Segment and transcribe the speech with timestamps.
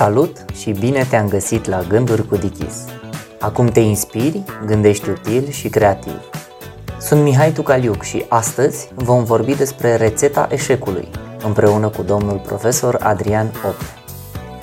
[0.00, 2.84] Salut și bine te-am găsit la Gânduri cu Dichis.
[3.40, 6.20] Acum te inspiri, gândești util și creativ.
[7.00, 11.08] Sunt Mihai Tucaliuc și astăzi vom vorbi despre rețeta eșecului,
[11.44, 13.86] împreună cu domnul profesor Adrian Opre.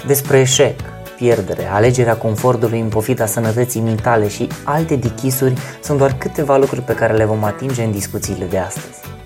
[0.07, 0.79] Despre eșec,
[1.17, 6.93] pierdere, alegerea confortului în pofita sănătății mentale și alte dichisuri sunt doar câteva lucruri pe
[6.93, 9.16] care le vom atinge în discuțiile de astăzi.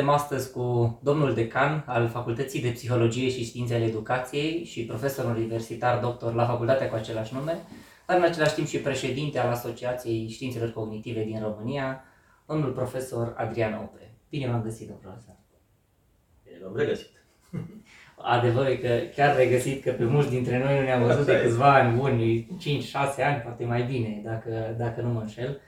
[0.00, 5.24] Suntem astăzi cu domnul decan al Facultății de Psihologie și Științe ale Educației și profesor
[5.24, 7.58] universitar doctor la facultatea cu același nume,
[8.06, 12.04] dar în același timp și președinte al Asociației Științelor Cognitive din România,
[12.46, 14.14] domnul profesor Adrian Opre.
[14.28, 15.34] Bine v-am găsit, domnul profesor.
[16.44, 17.24] Bine v-am regăsit.
[18.36, 21.74] Adevărul e că chiar regăsit că pe mulți dintre noi nu ne-am văzut de câțiva
[21.74, 22.46] ani buni,
[23.20, 25.60] 5-6 ani, poate mai bine, dacă, dacă nu mă înșel.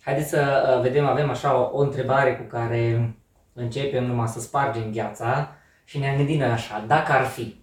[0.00, 3.14] Haideți să uh, vedem, avem așa o, o întrebare cu care
[3.52, 7.60] începem numai să spargem gheața și ne-am gândit noi așa, dacă ar fi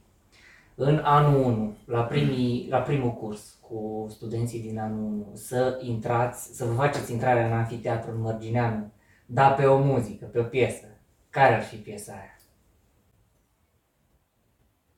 [0.76, 6.56] în anul 1, la, primii, la primul curs cu studenții din anul 1, să intrați,
[6.56, 8.92] să vă faceți intrarea în anfiteatru în Mărgineanu,
[9.26, 10.86] da pe o muzică, pe o piesă,
[11.30, 12.40] care ar fi piesa aia?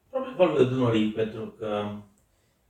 [0.09, 1.83] Probabil Valul de Dunării, pentru că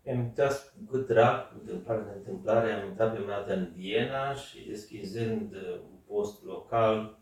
[0.03, 5.53] mi-am uitat cu drag, întâmplare de întâmplare, am uitat pe dată în Viena și deschizând
[5.91, 7.20] un post local,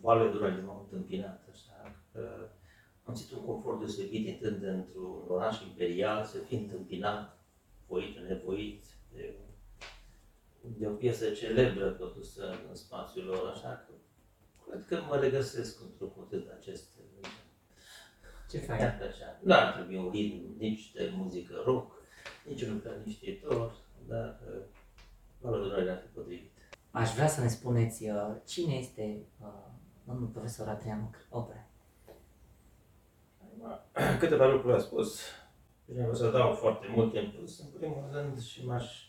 [0.00, 2.48] Valul de Dunării m-au întâmpinat, așa că
[3.04, 7.38] am simțit un confort deosebit intrând într-un oraș imperial, să fi întâmpinat,
[7.86, 9.34] voit, nevoit, de,
[10.78, 13.92] de o piesă celebră produsă în spațiul lor, așa că
[14.68, 16.88] cred că mă regăsesc într-un context acest
[18.50, 18.80] Ce fain.
[18.80, 19.38] Iată așa.
[19.42, 21.92] Nu ar trebui un ritm nici de muzică rock,
[22.44, 23.76] nici un prea liniștitor,
[24.08, 24.62] dar uh,
[25.40, 26.50] valorile ar fi potrivit.
[26.90, 29.48] Aș vrea să ne spuneți uh, cine este uh,
[30.04, 31.68] domnul profesor Adrian Opre.
[33.42, 33.80] Acum,
[34.20, 35.20] Câteva lucruri a spus.
[35.86, 37.58] Bine, o să dau foarte mult timp plus.
[37.58, 39.08] În primul rând și m-aș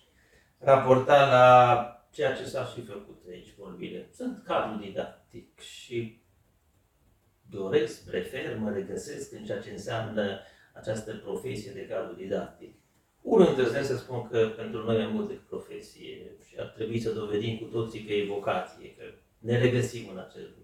[0.57, 4.09] raporta la ceea ce s-a și făcut aici vorbire.
[4.13, 6.21] Sunt cadru didactic și
[7.49, 10.39] doresc, prefer, mă regăsesc în ceea ce înseamnă
[10.73, 12.75] această profesie de cadru didactic.
[13.21, 17.13] Unul îndrăznesc să spun că pentru noi e mult decât profesie și ar trebui să
[17.13, 19.03] dovedim cu toții că e vocație, că
[19.37, 20.60] ne regăsim în acest lucru.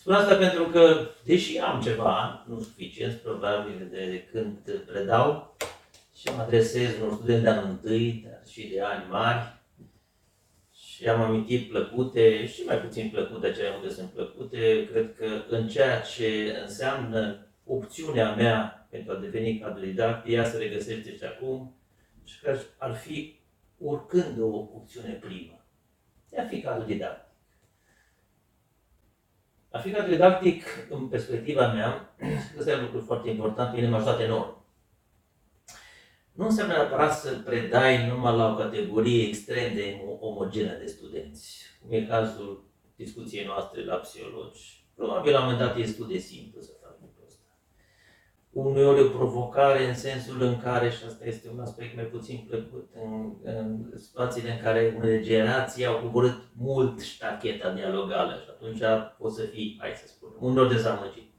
[0.00, 4.56] Spun asta pentru că, deși am ceva, nu suficient, probabil de când
[4.86, 5.56] predau
[6.16, 9.54] și mă adresez unor studenți de anul întâi, dar și de ani mari,
[10.72, 15.68] și am amintit plăcute și mai puțin plăcute, cele multe sunt plăcute, cred că în
[15.68, 21.74] ceea ce înseamnă opțiunea mea pentru a deveni cadru didactic, ea se regăsește și acum
[22.24, 23.38] și că ar fi
[23.80, 25.64] oricând o opțiune primă.
[26.30, 27.29] Ea fi cadru didactic.
[29.72, 32.16] A fi cadru didactic, în perspectiva mea,
[32.58, 34.64] ăsta e un lucru foarte important, mine m-a ajutat enorm.
[36.32, 41.92] Nu înseamnă neapărat să predai numai la o categorie extrem de omogenă de studenți, cum
[41.92, 42.64] e cazul
[42.96, 44.84] discuției noastre la psihologi.
[44.94, 46.79] Probabil la un moment dat e destul de simplu să faci lucrul ăsta.
[48.52, 52.88] Uneori o provocare în sensul în care, și asta este un aspect mai puțin plăcut,
[52.94, 58.80] în, în situațiile în care unele generații au coborât mult ștacheta dialogală și atunci
[59.18, 61.30] poți să fii, hai să spun, unor dezamăgit.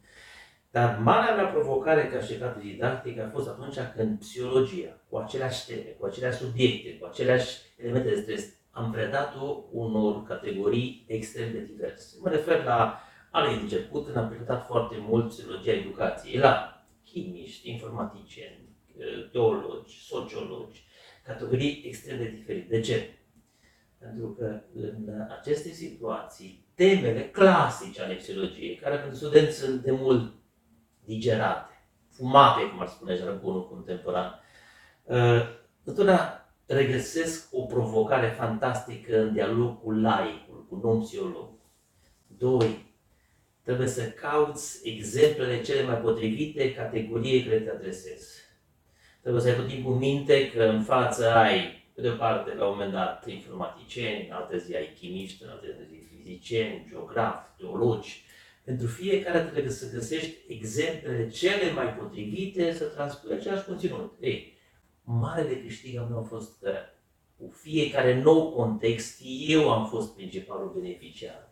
[0.71, 5.65] Dar marea mea provocare ca și cadru didactic a fost atunci când psihologia, cu aceleași
[5.65, 11.59] teme, cu aceleași subiecte, cu aceleași elemente de stres, am predat-o unor categorii extrem de
[11.59, 12.17] diverse.
[12.21, 12.99] Mă refer la
[13.31, 16.70] ale început, când am predat foarte mult psihologia educației, la
[17.11, 18.69] chimiști, informaticieni,
[19.31, 20.83] teologi, sociologi,
[21.23, 22.75] categorii extrem de diferite.
[22.75, 23.09] De ce?
[23.97, 30.33] Pentru că în aceste situații, temele clasice ale psihologiei, care pentru studenți sunt de mult
[31.05, 34.39] digerate, fumate, cum ar spune jargonul contemporan.
[35.03, 35.41] Uh,
[35.83, 41.49] întotdeauna regăsesc o provocare fantastică în dialog cu laicul, cu non-psiholog.
[42.27, 42.90] Doi,
[43.63, 48.39] trebuie să cauți exemplele cele mai potrivite categoriei care te adresezi.
[49.21, 52.65] Trebuie să ai tot timpul minte că în față ai, pe de o parte, la
[52.65, 58.23] un moment dat, informaticieni, în alte zi ai chimiști, în alte zi fizicieni, geografi, teologi,
[58.63, 64.13] pentru fiecare trebuie să găsești exemplele cele mai potrivite să transpui același conținut.
[64.19, 64.57] Ei,
[65.03, 66.71] marele câștig al meu a fost că
[67.37, 71.50] cu fiecare nou context, eu am fost principalul beneficiar.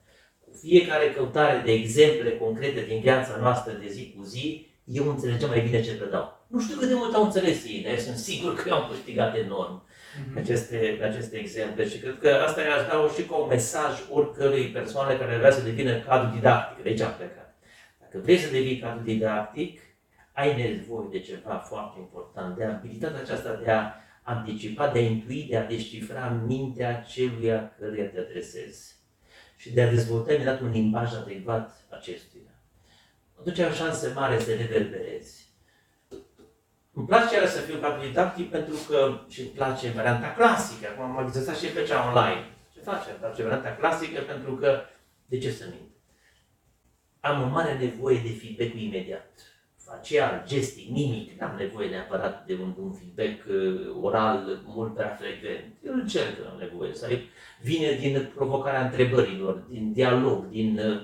[0.52, 5.50] Cu fiecare căutare de exemple concrete din viața noastră de zi cu zi, eu înțelegeam
[5.50, 6.46] mai bine ce predau.
[6.48, 8.90] Nu știu cât de mult au înțeles ei, dar eu sunt sigur că eu am
[8.90, 9.84] câștigat enorm.
[9.84, 10.38] mm-hmm.
[10.38, 15.16] aceste, aceste exemple și cred că asta i-aș da și ca un mesaj oricărui persoane
[15.16, 17.60] care vrea să devină cadru didactic, de aici am plecat.
[18.02, 19.80] Dacă vrei să devii cadru didactic,
[20.34, 23.94] ai nevoie de ceva foarte important, de abilitatea aceasta de a
[24.24, 28.99] anticipa, de a intui, de a descifra mintea celuia căruia te adresezi
[29.60, 32.54] și de a dezvolta imediat un limbaj adecvat acestuia.
[33.40, 35.54] Atunci ai o șansă mare să reverberezi.
[36.94, 40.88] Îmi place chiar să fiu cadru didactic pentru că și îmi place varianta clasică.
[40.88, 42.46] Acum am exersat și pe cea online.
[42.74, 43.10] Ce face?
[43.10, 44.82] Îmi place varianta clasică pentru că,
[45.26, 45.92] de ce să mint?
[47.20, 49.30] Am o mare nevoie de feedback imediat.
[49.90, 51.40] Facial, gestic, nimic.
[51.40, 55.74] N-am nevoie neapărat de un, un feedback uh, oral mult prea frecvent.
[55.86, 56.94] Eu încerc că am nevoie.
[56.94, 57.08] Să
[57.62, 61.02] vine din provocarea întrebărilor, din dialog, din, uh,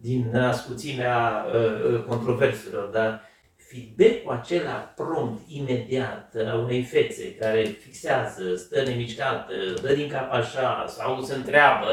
[0.00, 3.22] din ascuțimea uh, uh controverselor, dar
[3.56, 10.84] feedback-ul acela prompt, imediat, a unei fețe care fixează, stă nemișcată, dă din cap așa
[10.88, 11.86] sau se întreabă,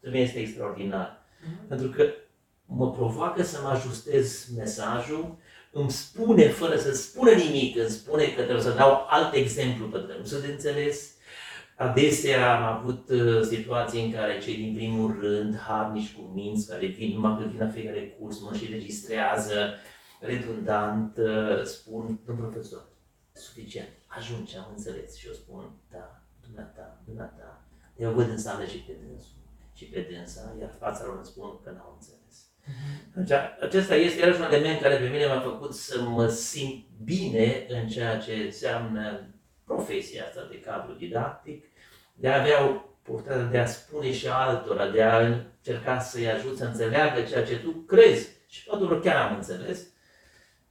[0.00, 1.18] pentru este extraordinar.
[1.18, 1.68] Mm-hmm.
[1.68, 2.04] Pentru că
[2.66, 5.36] mă provoacă să mă ajustez mesajul,
[5.78, 10.08] îmi spune fără să spună nimic, îmi spune că trebuie să dau alt exemplu pentru
[10.08, 11.14] că nu sunt de înțeles.
[11.76, 16.86] Adesea am avut uh, situații în care cei din primul rând, harnici cu minți, care
[16.86, 19.74] vin numai când vin la fiecare curs, mă și registrează,
[20.20, 22.82] redundant, uh, spun, domnul profesor,
[23.32, 25.16] suficient, ajunge, am înțeles.
[25.16, 27.64] Și eu spun, da, dumneata, dumneata.
[27.96, 29.36] Eu văd în sală și pe dânsul
[29.74, 32.15] și pe dânsa, iar fața lor îmi spun că n-au înțeles.
[33.14, 33.30] Deci,
[33.60, 37.88] acesta este iarăși un element care pe mine m-a făcut să mă simt bine în
[37.88, 39.30] ceea ce înseamnă
[39.64, 41.64] profesia asta de cadru didactic,
[42.14, 46.56] de a avea o purtare de a spune și altora, de a încerca să-i ajut
[46.56, 48.28] să înțeleagă ceea ce tu crezi.
[48.48, 49.86] Și poate chiar am înțeles,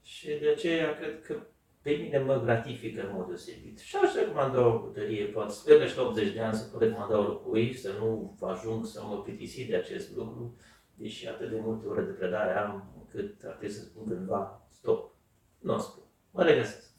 [0.02, 1.36] și de aceea cred că
[1.82, 3.80] pe mine mă gratifică în mod deosebit.
[3.80, 7.18] Și aș recomanda o puterie, poate sper că și 80 de ani să pot recomanda
[7.18, 10.58] oricui, să nu ajung să mă plictisi de acest lucru,
[10.96, 15.14] deși atât de multe ore de predare am, încât ar trebui să spun cândva, stop,
[15.60, 16.94] nu o spun, mă regăsesc.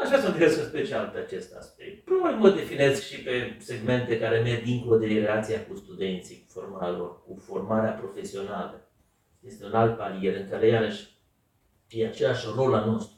[0.00, 2.04] Aș vrea să mă găsesc special pe acest aspect.
[2.04, 6.96] Probabil mă definesc și pe segmente care merg dincolo de relația cu studenții, cu formarea
[6.96, 8.88] lor, cu formarea profesională.
[9.40, 11.18] Este un alt palier în care iarăși
[11.88, 13.16] e același rol al nostru.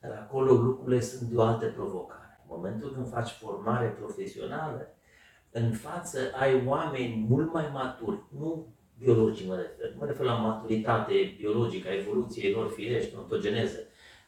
[0.00, 2.40] Dar acolo lucrurile sunt de o altă provocare.
[2.42, 4.94] În momentul când faci formare profesională,
[5.50, 11.34] în față ai oameni mult mai maturi, nu biologii mă refer, mă refer la maturitate
[11.38, 13.78] biologică, a evoluției lor firești, ontogeneză.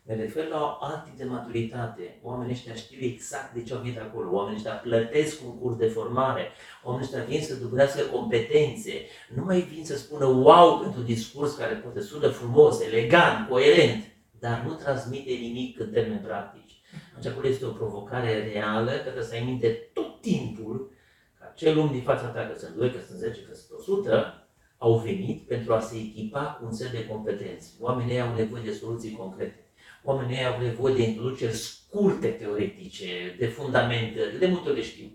[0.03, 2.21] Mă refer la alt tip de maturitate.
[2.23, 4.31] Oamenii ăștia știu exact de ce au venit acolo.
[4.33, 6.49] Oamenii ăștia plătesc un curs de formare.
[6.85, 8.93] Oamenii ăștia vin să dobândească competențe.
[9.35, 14.05] Nu mai vin să spună wow pentru discurs care poate sună frumos, elegant, coerent,
[14.39, 16.81] dar nu transmite nimic în termeni practici.
[17.15, 20.91] Deci acolo este o provocare reală, că trebuie să ai minte tot timpul
[21.39, 24.40] că acel om din fața ta, că sunt 2, că sunt 10, că sunt 100,
[24.83, 27.73] au venit pentru a se echipa cu un set de competenți.
[27.81, 29.65] Oamenii au nevoie de soluții concrete.
[30.05, 35.11] Oamenii au nevoie de introduceri scurte teoretice, de fundamente, de multe ori știu.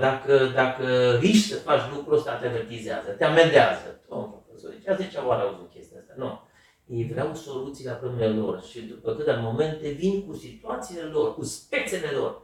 [0.00, 4.00] Dacă, dacă riști să faci lucrul ăsta, te avertizează, te amendează.
[4.08, 6.14] Domnul profesor, ce zice oare auzit chestia asta?
[6.16, 6.40] Nu.
[6.86, 11.44] Ei vreau soluții la problemele lor și după câteva momente vin cu situațiile lor, cu
[11.44, 12.42] spețele lor.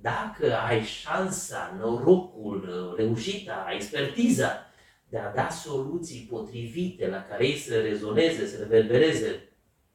[0.00, 4.69] Dacă ai șansa, norocul, reușita, expertiza
[5.10, 9.48] de a da soluții potrivite la care ei să rezoneze, să reverbereze,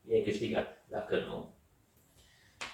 [0.07, 0.85] e câștigat.
[0.89, 1.53] Dacă nu,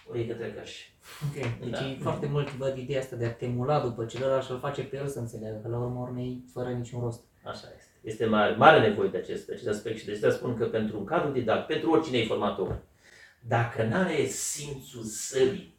[0.10, 0.89] o iei către căști.
[1.27, 1.95] Ok, deci da.
[2.01, 4.98] foarte mult văd ideea asta de a te emula după celălalt și îl face pe
[4.98, 7.24] el să înțeleagă, că la urmă urmei fără niciun rost.
[7.43, 7.89] Așa este.
[8.01, 10.98] Este mare, mare nevoie de acest, de acest aspect și de aceea spun că pentru
[10.98, 12.81] un cadru didact, pentru oricine informator,
[13.48, 15.77] dacă nu are simțul sării,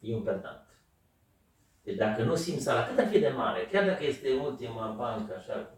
[0.00, 0.67] e un perdant.
[1.88, 5.34] Deci dacă nu simți sala, cât ar fi de mare, chiar dacă este ultima bancă,
[5.38, 5.72] așa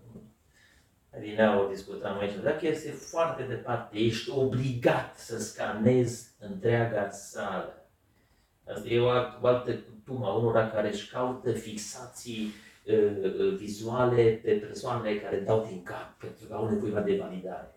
[1.11, 7.89] Rinea o discutam aici, dacă este foarte departe, ești obligat să scanezi întreaga sală.
[8.67, 12.53] Asta e o, alt, o altă tumă a unora care își caută fixații
[12.85, 17.75] uh, uh, vizuale pe persoanele care dau din cap, pentru că au nevoie de validare.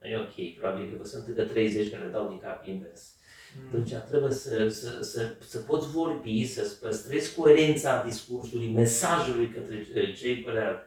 [0.00, 3.14] E ok, probabil că sunt încă 30 care dau din cap invers.
[3.60, 3.66] Mm.
[3.68, 10.42] Atunci trebuie să, să, să, să poți vorbi, să păstrezi coerența discursului, mesajului către cei
[10.42, 10.86] care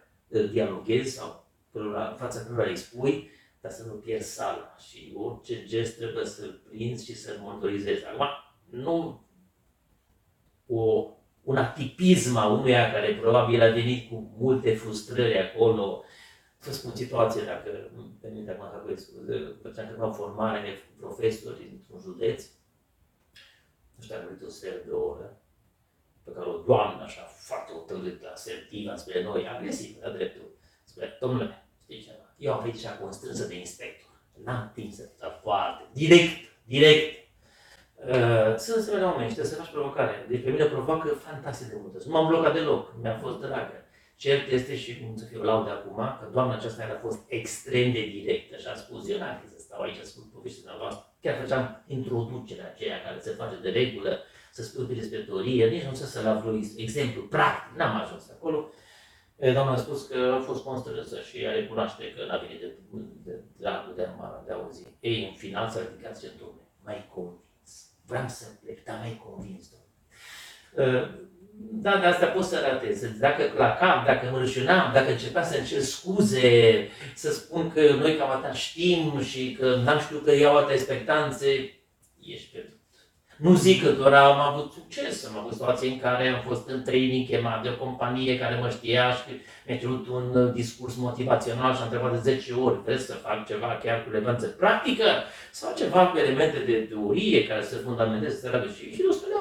[0.52, 3.30] dialoghezi sau cărora, fața cărora îi spui,
[3.62, 4.76] dar să nu pierzi sala.
[4.90, 8.06] Și orice gest trebuie să-l prinzi și să-l monitorizezi.
[8.06, 8.28] Acum,
[8.70, 9.24] nu
[10.68, 11.08] o,
[11.44, 16.04] un atipism a unuia care probabil a venit cu multe frustrări acolo,
[16.66, 22.44] să spun situație, dacă îmi permite acum să făceam câteva formare de profesori într-un județ,
[23.96, 25.42] nu știu dacă un sfert de oră,
[26.24, 30.50] pe care o doamnă așa foarte hotărâtă, asertivă spre noi, agresivă, la dreptul,
[30.84, 35.10] spre domnule, știi ceva, eu am venit așa constrânsă de inspector, n-am timp să
[35.42, 37.26] foarte, direct, direct,
[37.96, 40.26] Uh, sunt asemenea oameni și trebuie să faci provocare.
[40.30, 41.98] Deci pe mine provoacă fantastic de multă.
[42.06, 43.85] Nu m-am blocat deloc, mi-a fost dragă.
[44.16, 48.02] Cert este și, cum să fiu laude acum, că doamna aceasta a fost extrem de
[48.02, 51.14] directă și a spus, eu n-am să stau aici să spun povești dumneavoastră.
[51.22, 54.20] Chiar făceam introducerea aceea care se face de regulă,
[54.52, 58.70] să spui despre teorie, nici nu să la vreo exemplu practic, n-am ajuns acolo.
[59.38, 63.02] Doamna a spus că a fost constrânsă și ea recunoaște că n-a venit de, de,
[63.24, 64.10] de, de, de,
[64.46, 64.88] de auzi.
[65.00, 67.90] Ei, în final s-a ridicat și domnule, mai convins.
[68.06, 71.28] Vreau să plec, dar mai convins, domnule.
[71.58, 73.02] Da, de asta pot să ratez.
[73.20, 78.16] Dacă la cap, dacă mă rușinam, dacă începea să încerc scuze, să spun că noi
[78.16, 81.48] cam atât știm și că n-am știut că iau alte expectanțe,
[82.20, 82.76] ești pierdut.
[83.38, 86.84] Nu zic că doar am avut succes, am avut situații în care am fost în
[86.84, 91.82] training chemat de o companie care mă știa și mi-a cerut un discurs motivațional și
[91.82, 95.06] am întrebat de 10 ori, vreți să fac ceva chiar cu relevanță practică
[95.52, 99.35] sau ceva cu elemente de teorie care să fundamenteze, să și, și eu spuneam,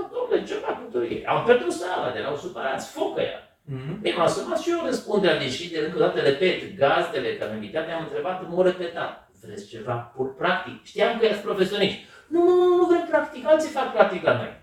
[0.94, 1.26] domnule, ceva cu teorie.
[1.26, 3.58] Am pierdut sala, de erau supărați, focă ea.
[3.64, 4.00] Mm-hmm.
[4.00, 7.56] Bine, m-a sumat și eu răspunderea, deși de încă o dată repet, gazdele care am
[7.56, 10.84] invitat, mi-am întrebat în mod repetat, vreți ceva pur practic?
[10.84, 12.04] Știam că ești profesioniști.
[12.28, 14.62] Nu, nu, nu, nu vrem practic, alții fac practic la noi.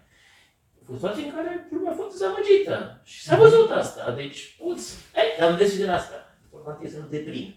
[0.89, 3.01] Au fost în care lumea a fost dezamăgită.
[3.03, 4.11] Și s-a văzut asta.
[4.11, 6.35] Deci, uți, ei, am des din asta.
[6.43, 7.53] Important este să nu te prind.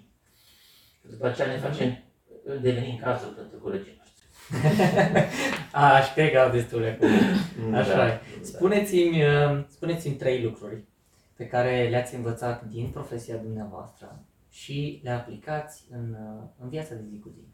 [1.03, 2.05] După aceea ne facem,
[2.61, 4.01] devenim cazul pentru colegii
[4.51, 5.29] noștri.
[5.73, 7.07] A, și cred că au destule cu
[7.71, 7.97] Da, Așa e.
[7.97, 8.21] da.
[8.43, 10.85] Spuneți-mi, uh, spuneți-mi trei lucruri
[11.37, 17.05] pe care le-ați învățat din profesia dumneavoastră și le aplicați în, uh, în viața de
[17.11, 17.45] zi cu zi.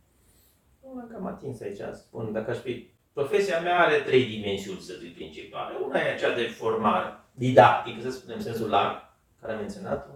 [0.80, 2.88] Una cam atins aici, spun, dacă aș fi...
[3.12, 5.74] Profesia mea are trei dimensiuni, să zic, principale.
[5.86, 8.96] Una e cea de formare didactică, să spunem, în sensul larg,
[9.40, 10.10] care am menționat-o.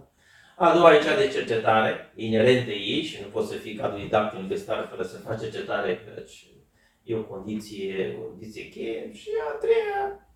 [0.57, 4.39] A doua e cea de cercetare, inerente ei și nu poți să fii cadru didactic
[4.39, 6.45] universitar fără să faci cercetare, căci
[7.05, 9.13] e o condiție, o condiție cheie.
[9.13, 10.29] Și a treia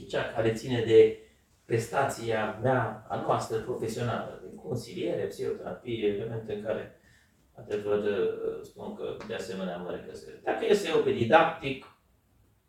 [0.00, 1.18] e cea care ține de
[1.64, 7.00] prestația mea, a noastră profesională, de consiliere, psihoterapie, elemente în care
[7.54, 8.02] adevăr
[8.62, 10.42] spun că de asemenea mă regăsesc.
[10.42, 11.86] Dacă este eu pe didactic,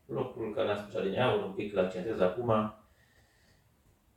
[0.05, 2.49] locul care l-am spus alineaul, un pic îl accentez acum,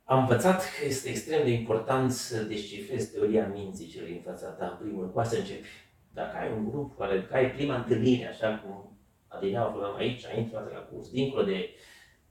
[0.03, 4.65] am învățat că este extrem de important să descifrezi teoria minții celui din fața ta,
[4.65, 5.67] în primul rând, cu asta începi.
[6.13, 10.71] Dacă ai un grup care, dacă ai prima întâlnire, așa cum adineaul vorbeam aici, intrat
[10.71, 11.69] la curs, dincolo de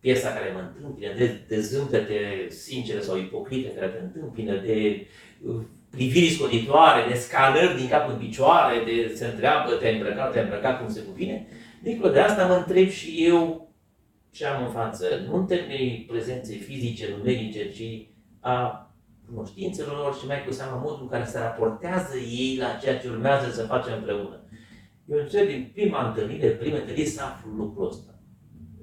[0.00, 5.06] piesa care mă întâmpină, de, de zâmbete sincere sau ipocrite care te întâmpină, de
[5.46, 5.60] uh,
[5.90, 10.80] priviri scoditoare, de scalări din cap în picioare, de se întreabă, te-ai îmbrăcat, te-ai îmbrăcat
[10.80, 11.46] cum se cuvine.
[11.82, 13.68] Dincolo de asta mă întreb și eu
[14.30, 18.06] ce am în față, nu în termenii prezenței fizice, numerice, ci
[18.40, 18.89] a
[19.34, 23.08] cunoștințelor lor și mai cu seama modul în care se raportează ei la ceea ce
[23.08, 24.44] urmează să facem împreună.
[25.06, 28.14] Eu încerc din prima întâlnire, prima întâlnire să aflu lucrul ăsta.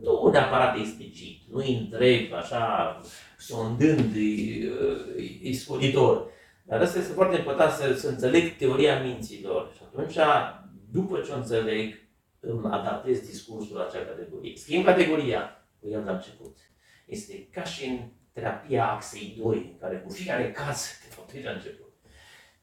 [0.02, 2.98] Nu neapărat explicit, nu îi întreb așa,
[3.38, 6.30] sondând, îi, îi scoditor.
[6.64, 9.72] Dar asta este foarte important să, să înțeleg teoria minților.
[9.76, 10.18] Și atunci,
[10.92, 12.08] după ce o înțeleg,
[12.40, 14.56] îmi adaptez discursul la acea categorie.
[14.56, 16.58] Schimb categoria cu el la început.
[17.06, 18.00] Este ca și în
[18.38, 21.94] terapia axei 2, în care cu fiecare caz, de fapt, la început.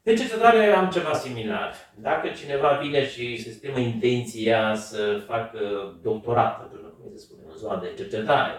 [0.01, 1.73] De cercetare am ceva similar.
[1.95, 5.59] Dacă cineva vine și se exprimă intenția să facă
[6.01, 8.51] doctorat, pentru cum se spune, în zona de cercetare,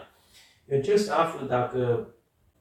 [0.66, 2.08] eu încerc să aflu dacă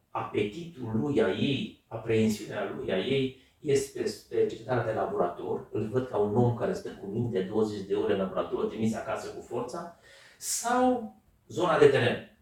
[0.10, 6.08] apetitul lui, a ei, aprehensiunea lui, a ei, este spre cercetarea de laborator, îl văd
[6.08, 9.42] ca un om care stă cu minte 20 de ore în laborator, trimis acasă cu
[9.42, 10.00] forța,
[10.38, 11.16] sau
[11.48, 12.35] zona de teren.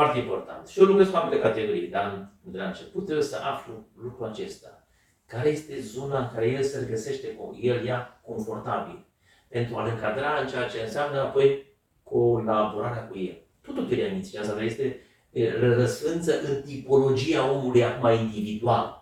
[0.00, 0.68] Foarte important.
[0.68, 4.86] Și eu lucrez cu ambele categorii, dar de la început trebuie să aflu lucrul acesta.
[5.26, 9.06] Care este zona în care el se regăsește, el ia confortabil,
[9.48, 11.66] pentru a-l încadra în ceea ce înseamnă apoi
[12.02, 13.38] colaborarea cu el.
[13.62, 15.00] Tot o teoria minții asta este
[15.60, 19.00] răsfânță în tipologia omului acum individual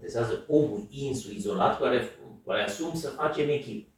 [0.00, 2.08] interesează omul insu, izolat, care,
[2.46, 3.90] care asum să facem echipă.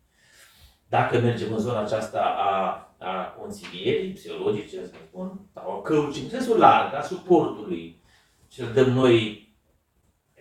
[0.88, 6.30] Dacă mergem în zona aceasta a, a consilierii psihologice, să spun, sau a coaching, în
[6.30, 8.02] sensul larg, a suportului,
[8.48, 9.48] ce dăm noi,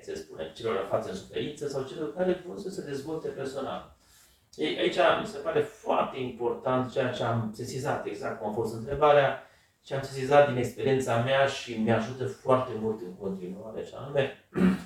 [0.02, 3.96] să spunem, celor aflați în suferință sau celor care vor să se dezvolte personal.
[4.56, 8.74] Ei, aici mi se pare foarte important ceea ce am sesizat, exact cum a fost
[8.74, 9.44] întrebarea,
[9.82, 14.46] ce am sesizat din experiența mea și mi ajută foarte mult în continuare, și anume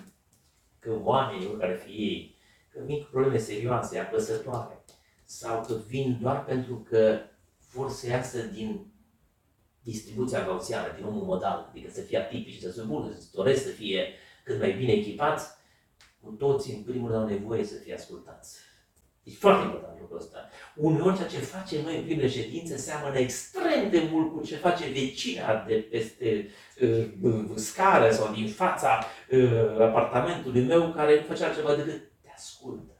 [0.79, 2.38] că oamenii, care fie ei,
[2.72, 4.84] că vin cu probleme serioase, apăsătoare,
[5.24, 7.20] sau că vin doar pentru că
[7.75, 8.86] vor să iasă din
[9.84, 13.70] distribuția gaussiană din omul modal, adică să fie atipici, să se bună, să doresc să
[13.70, 14.13] fie
[14.44, 15.48] cât mai bine echipați,
[16.22, 18.58] cu toți, în primul rând, au nevoie să fie ascultați.
[19.24, 20.50] E foarte important lucrul ăsta.
[20.75, 24.89] Uneori ceea ce facem noi în primele ședințe seamănă extrem de mult cu ce face
[24.89, 26.50] vecina de peste
[26.82, 32.95] uh, scară sau din fața uh, apartamentului meu care nu face altceva decât te ascultă.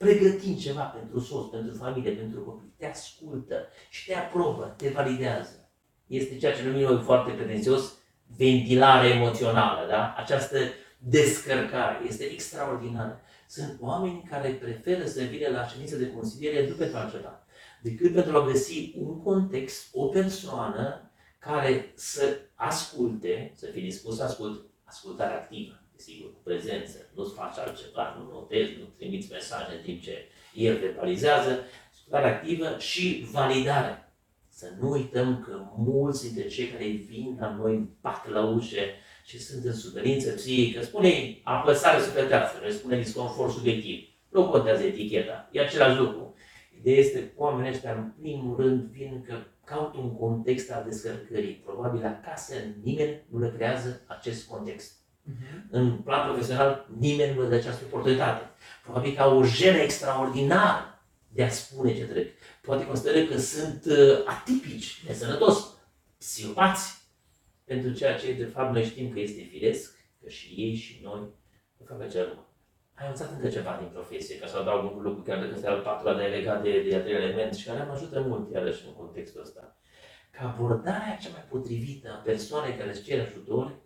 [0.00, 2.74] Pregătim ceva pentru soț, pentru familie, pentru copii.
[2.76, 5.70] Te ascultă și te aprobă, te validează.
[6.06, 7.92] Este ceea ce numim noi foarte pretențios
[8.36, 9.88] ventilare emoțională.
[9.88, 10.14] Da?
[10.16, 10.56] Această
[10.98, 13.20] descărcare este extraordinară.
[13.48, 17.46] Sunt oameni care preferă să vină la ședință de consiliere nu pentru altceva,
[17.82, 24.22] decât pentru a găsi un context, o persoană care să asculte, să fie dispus să
[24.22, 29.82] ascult, ascultare activă, desigur, cu prezență, nu-ți faci altceva, nu notezi, nu trimiți mesaje în
[29.82, 30.14] timp ce
[30.54, 31.58] el verbalizează,
[31.92, 34.12] ascultare activă și validare.
[34.48, 38.84] Să nu uităm că mulți dintre cei care vin la noi bat la ușe
[39.24, 44.08] și sunt în suferință psihică, spune apăsare sufletească, noi spune disconfort subiectiv.
[44.28, 46.34] Nu contează eticheta, e același lucru.
[46.78, 51.62] Ideea este că oamenii ăștia, în primul rând, vin că caută un context al descărcării.
[51.64, 54.99] Probabil acasă nimeni nu le creează acest context.
[55.30, 55.70] Uh-huh.
[55.70, 58.50] În plan profesional, nimeni nu le dă această oportunitate.
[58.82, 62.28] Probabil că au o jenă extraordinară de a spune ce trec.
[62.62, 65.64] Poate consideră că sunt uh, atipici, nesănătoși,
[66.18, 67.00] psihopați,
[67.64, 71.20] pentru ceea ce de fapt noi știm că este firesc, că și ei și noi
[71.76, 72.46] nu fac acel lucru.
[72.94, 75.80] Ai învățat încă ceva din profesie, ca să adaug un lucru chiar dacă este al
[75.80, 79.40] patrulea de legat de, de al element și care mă ajută mult iarăși în contextul
[79.40, 79.76] ăsta.
[80.30, 83.78] Că abordarea cea mai potrivită a persoanei care îți cere ajutor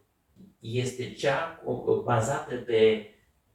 [0.60, 1.62] este cea
[2.04, 3.10] bazată pe,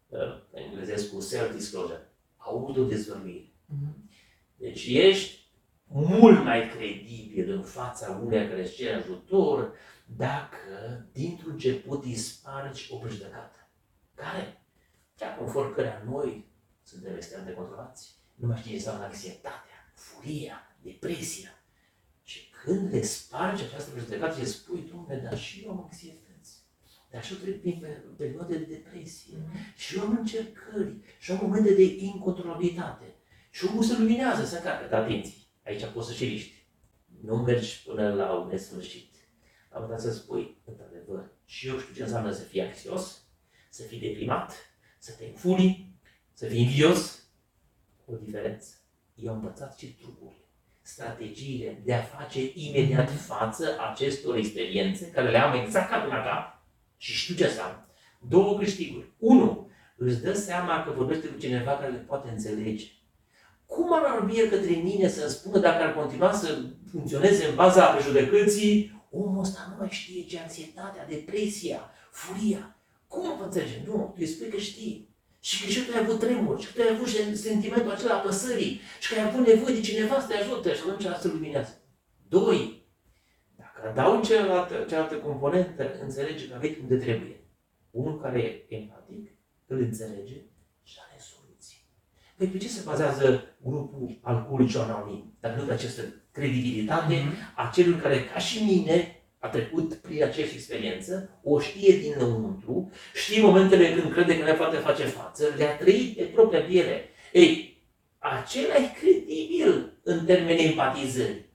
[0.08, 0.20] uh,
[0.52, 3.46] în englezesc, cu self-disclosure, autodezvăluire.
[3.46, 4.10] Mm-hmm.
[4.56, 5.40] Deci ești
[5.88, 9.74] mult mai credibil în fața unei care îți cere ajutor
[10.06, 13.70] dacă dintr-un început îi spargi o prejudecată.
[14.16, 14.64] Care?
[15.16, 16.52] Cea conform cărea noi
[16.84, 18.16] suntem extrem de controlați.
[18.36, 21.50] Nu mai știi ce înseamnă anxietatea, furia, depresia.
[22.24, 26.29] Și când le spargi această prejudecată, îi spui, domnule, dar și eu am anxietăți.
[27.12, 27.86] Dar și eu trec prin
[28.18, 29.38] perioade de depresie.
[29.38, 29.76] Mm-hmm.
[29.78, 30.96] Și eu am încercări.
[31.20, 33.16] Și am momente de incontrolabilitate.
[33.50, 34.88] Și omul se luminează, se încarcă.
[34.90, 35.34] Dar atenție,
[35.66, 36.68] aici poți să și riști.
[37.22, 39.10] Nu mergi până la un nesfârșit
[39.70, 43.24] am dat să spui, într-adevăr, și eu știu ce înseamnă să fii anxios,
[43.70, 44.54] să fii deprimat,
[45.00, 45.94] să te înfuri,
[46.34, 47.24] să fii invidios.
[48.06, 48.74] O diferență.
[49.16, 50.36] Eu am învățat și trucuri,
[50.82, 56.59] strategiile de a face imediat față acestor experiențe care le am exact ca până acá
[57.00, 57.90] și știu ce înseamnă.
[58.30, 59.14] Două câștiguri.
[59.18, 62.86] Unu, îți dă seama că vorbește cu cineva care le poate înțelege.
[63.66, 67.86] Cum ar vorbi el către mine să-mi spună dacă ar continua să funcționeze în baza
[67.86, 71.80] prejudecății omul ăsta nu mai știe ce anxietatea, depresia,
[72.12, 72.76] furia.
[73.08, 73.84] Cum vă înțelege?
[73.86, 75.10] Nu, tu îi spui că știi.
[75.40, 77.08] Și că și tu ai avut tremur, și că tu ai avut
[77.38, 80.82] sentimentul acela a păsării, și că ai avut nevoie de cineva să te ajute și
[80.82, 81.82] atunci asta luminează.
[82.28, 82.79] Doi,
[83.84, 87.40] dacă adaug cealaltă, cealaltă componentă, înțelege că aveți unde trebuie.
[87.92, 89.32] Unul care e empatic,
[89.68, 90.36] îl înțelege
[90.84, 91.78] și are soluții.
[92.38, 95.38] Păi pe ce se bazează grupul alcoolici anonim?
[95.40, 97.56] Dacă nu pe această credibilitate mm-hmm.
[97.56, 103.42] a celui care, ca și mine, a trecut prin aceeași experiență, o știe dinăuntru, știe
[103.42, 107.04] momentele când crede că le poate face față, le-a trăit pe propria piele.
[107.34, 107.78] Ei,
[108.18, 111.49] acela e credibil în termenii empatizării.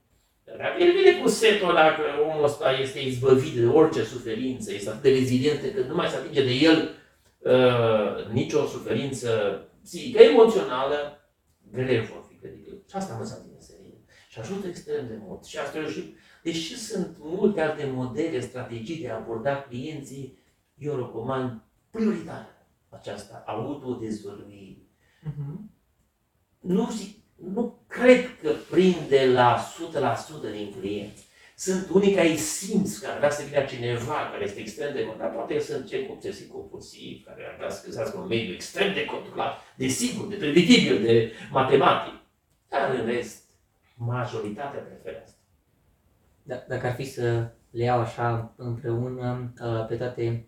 [0.57, 4.89] Dar el vine cu setul ăla că omul ăsta este izbăvit de orice suferință, este
[4.89, 6.89] atât de rezilient că nu mai se atinge de el
[7.37, 11.29] uh, nicio suferință psihică, emoțională,
[11.71, 12.83] greu vor fi credibil.
[12.89, 13.55] Și asta mă din
[14.35, 15.43] și ajută extrem de mult.
[15.43, 16.13] Și asta și,
[16.43, 20.37] deși sunt multe alte modele, strategii de a aborda clienții,
[20.77, 22.47] eu recomand prioritar
[22.89, 24.77] aceasta, autodezvăluire.
[25.23, 25.55] Uh-huh.
[26.59, 29.59] Nu, zic, nu cred că prinde la
[30.49, 31.23] 100% din clienți.
[31.57, 35.05] Sunt unii care îi simți că ar vrea să vină cineva care este extrem de
[35.05, 39.05] controlat, poate sunt cei obsesiv compulsiv, care ar vrea să găsească un mediu extrem de
[39.05, 42.13] controlat, de sigur, de prevedibil, de matematic.
[42.69, 43.43] Dar în rest,
[43.95, 45.37] majoritatea preferă asta.
[46.43, 50.45] Da, dacă ar fi să le iau așa împreună uh, pe toate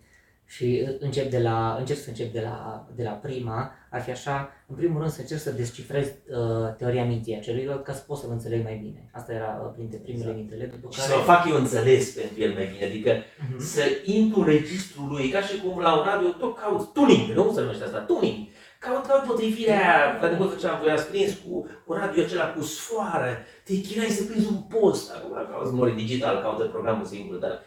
[0.47, 4.51] și încep de la, încerc să încep de la, de la prima, ar fi așa,
[4.67, 8.17] în primul rând să încerc să descifrez uh, teoria minții a celuilalt ca să pot
[8.17, 9.09] să-l înțeleg mai bine.
[9.11, 10.37] Asta era uh, printre primele exact.
[10.37, 10.65] mintele.
[10.65, 11.11] După și care...
[11.11, 13.57] să o fac eu înțeles pentru el mai bine, adică uh-huh.
[13.57, 17.51] să intru în registrul lui, ca și cum la un radio tot caut tuning, nu
[17.53, 18.37] se numește asta, tuning
[18.79, 22.47] caut, caut potrivirea aia, la de mult făceam, voi ați prins cu, cu radio acela
[22.53, 23.31] cu sfoară,
[23.63, 27.57] te chinai să prinzi un post, acum cauți mori digital, caută programul singur, dar uh,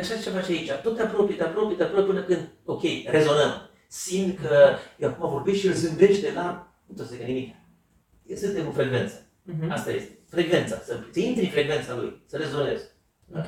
[0.00, 3.70] așa ce face aici, tot te apropii, te apropii, te apropii până când, ok, rezonăm,
[3.88, 7.54] simt că eu acum vorbesc și el zâmbește la, nu trebuie să nimic.
[8.36, 9.14] Suntem în frecvență.
[9.22, 9.68] Uh-huh.
[9.68, 10.18] Asta este.
[10.28, 10.76] Frecvența.
[10.76, 12.84] Să, să intri în frecvența lui, să rezonezi.
[13.36, 13.46] Ok.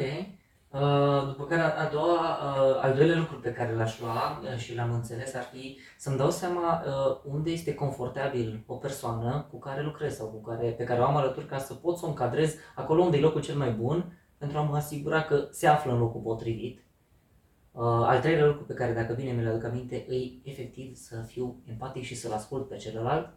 [0.74, 4.74] Uh, după care a doua, uh, al doilea lucru pe care l-aș lua uh, și
[4.74, 6.83] l-am înțeles ar fi să-mi dau seama
[7.24, 11.16] unde este confortabil o persoană cu care lucrez sau cu care, pe care o am
[11.16, 14.63] alături ca să pot să o încadrez acolo unde e locul cel mai bun pentru
[14.63, 16.83] a mă asigura că se află în locul potrivit.
[17.83, 22.03] Al treilea lucru pe care, dacă bine mi-l aduc aminte, îi efectiv să fiu empatic
[22.03, 23.29] și să-l ascult pe celălalt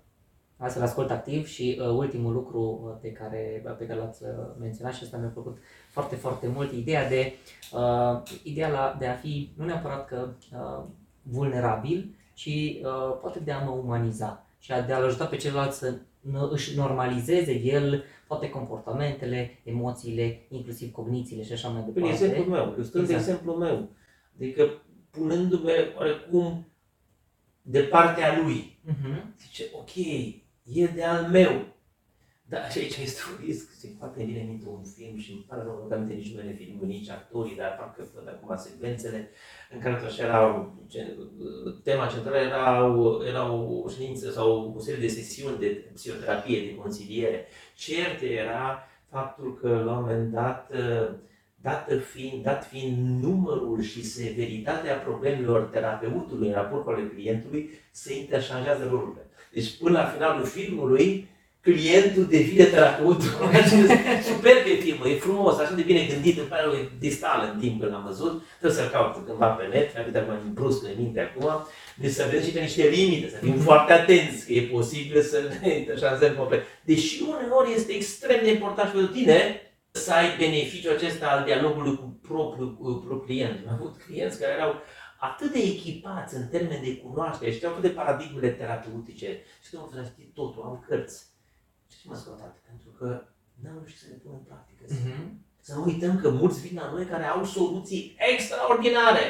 [0.68, 4.94] să-l ascult activ și uh, ultimul lucru uh, pe care, pe care l-ați uh, menționat
[4.94, 5.58] și asta mi-a plăcut
[5.90, 7.34] foarte, foarte mult, ideea de,
[7.74, 10.84] uh, ideea la, de a fi nu neapărat că uh,
[11.22, 15.72] vulnerabil, ci uh, poate de a mă umaniza și a, de a-l ajuta pe celălalt
[15.72, 15.94] să
[16.50, 22.00] își normalizeze el toate comportamentele, emoțiile, inclusiv cognițiile și așa mai departe.
[22.00, 23.26] Prin exemplul meu, eu stând exact.
[23.26, 23.90] de exemplul meu,
[24.36, 26.68] adică punându-mă oarecum
[27.62, 28.80] de partea lui.
[28.90, 29.24] Uh-huh.
[29.40, 29.96] Zice, ok,
[30.64, 31.66] e de al meu.
[32.50, 35.62] Dar și aici este un risc, se poate vine minte un film și îmi pare
[35.62, 39.30] rău, nu aminte nici numele filmului, nici actorii, dar parcă văd acum secvențele
[39.74, 40.74] în care așa erau,
[41.84, 42.96] tema centrală era,
[43.28, 47.46] era o ședință sau o serie de sesiuni de psihoterapie, de consiliere.
[47.76, 50.72] Cert era faptul că la un moment dat,
[51.62, 58.18] dat fiind, dat fiind numărul și severitatea problemelor terapeutului în raport cu ale clientului, se
[58.18, 59.30] interșanjează rolurile.
[59.54, 61.28] Deci până la finalul filmului,
[61.68, 63.32] clientul devine terapeutul.
[64.32, 67.94] Super de film, e frumos, așa de bine gândit, îmi pare distal în timp când
[67.94, 68.44] am văzut.
[68.60, 71.50] Trebuie să-l caut cândva pe net, mi-am uitat mai brusc în minte acum.
[71.96, 73.68] Deci să vedem și pe niște limite, să fim mm-hmm.
[73.70, 76.64] foarte atenți, că e posibil să ne interșanzăm complet.
[76.84, 81.96] Deși uneori este extrem de important și pentru tine să ai beneficiul acesta al dialogului
[81.96, 83.58] cu propriul, cu client.
[83.68, 84.74] Am avut clienți care erau
[85.20, 90.10] atât de echipați în termeni de cunoaștere, știau atât de paradigmele terapeutice, și că să
[90.12, 91.37] știi totul, au cărți.
[91.90, 92.56] Și ce mă scăpat?
[92.70, 93.24] Pentru că
[93.62, 94.84] n-au reușit să le pună în practică.
[94.86, 95.28] Uh-huh.
[95.62, 99.24] Să nu uităm că mulți vin la noi care au soluții extraordinare,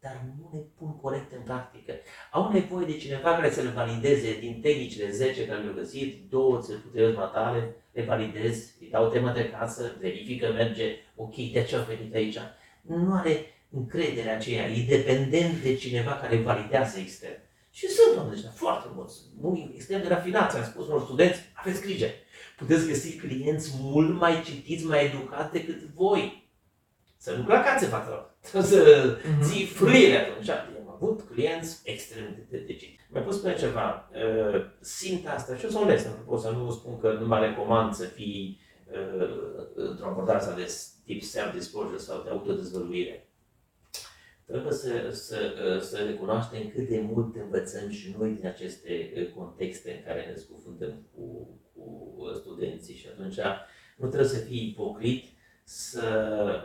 [0.00, 1.92] dar nu le pun corect în practică.
[2.30, 6.60] Au nevoie de cineva care să le valideze din tehnicile 10 care le-au găsit, două
[6.60, 11.82] țelpute matale, le validez, îi dau temă de casă, verifică, merge, ok, de ce au
[11.82, 12.38] venit aici?
[12.82, 17.40] Nu are încrederea aceea, e dependent de cineva care validează extern.
[17.78, 22.06] Și sunt oameni ăștia foarte mulți, extrem de rafinați, am spus unor studenți, aveți grijă,
[22.56, 26.50] puteți găsi clienți mult mai citiți, mai educați decât voi.
[27.16, 29.42] Să nu clacați în fața lor, să mm-hmm.
[29.42, 30.48] ții frâiele atunci.
[30.48, 33.06] Am avut clienți extrem de, de, de citiți.
[33.10, 36.70] Mi-a pus pe ceva, uh, simt asta și o să o les, pot să nu
[36.70, 38.60] spun că nu mă recomand să fii
[38.92, 39.28] uh,
[39.74, 40.72] într-o abordare de
[41.04, 43.27] tip self-disclosure sau de autodezvăluire
[44.48, 49.90] Trebuie să, să, să recunoaștem cât de mult învățăm și noi din aceste uh, contexte
[49.90, 53.38] în care ne scufundăm cu, cu studenții și atunci
[53.96, 55.24] nu trebuie să fii ipocrit
[55.64, 56.06] să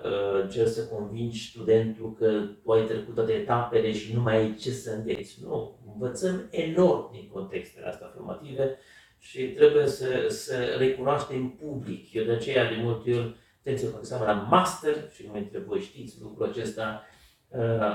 [0.05, 4.55] uh, încerci să convingi studentul că tu ai trecut toate etapele și nu mai ai
[4.55, 5.39] ce să înveți.
[5.41, 8.77] Nu, învățăm enorm din contextele astea formative
[9.17, 12.13] și trebuie să, să recunoaștem public.
[12.13, 16.21] Eu de aceea de multe ori, atenție, fac la master și nu dintre voi știți
[16.21, 17.12] lucrul acesta, Uh,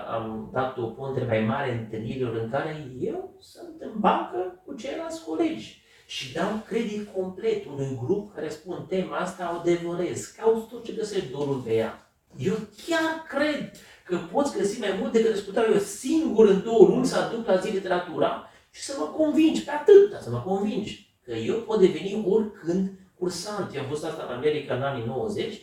[0.09, 5.25] am dat o pondere mai mare întâlnirilor în care eu sunt în bancă cu ceilalți
[5.25, 10.85] colegi și dau credit complet unui grup care spun tema asta o devorez, caut tot
[10.85, 12.13] ce găsesc dorul pe ea.
[12.37, 12.55] Eu
[12.87, 13.71] chiar cred
[14.05, 17.47] că poți găsi mai mult decât aș putea eu singur în două luni să aduc
[17.47, 21.81] la zi literatura și să mă convingi, pe atât, să mă convingi că eu pot
[21.81, 23.75] deveni oricând cursant.
[23.75, 25.61] Eu am fost asta în America în anii 90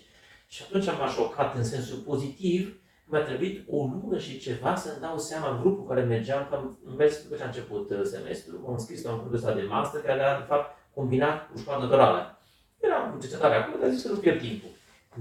[0.48, 2.80] și atunci am șocat în sensul pozitiv
[3.10, 6.78] mi-a trebuit o lună și ceva să-mi dau seama în grupul care mergeam, că am
[6.98, 10.20] mers după ce a început uh, semestrul, m-am înscris la un curs de master care
[10.20, 12.40] era, de fapt, combinat cu școală naturală.
[12.80, 14.70] Eram cu cercetare acolo, dar zis să nu pierd timpul.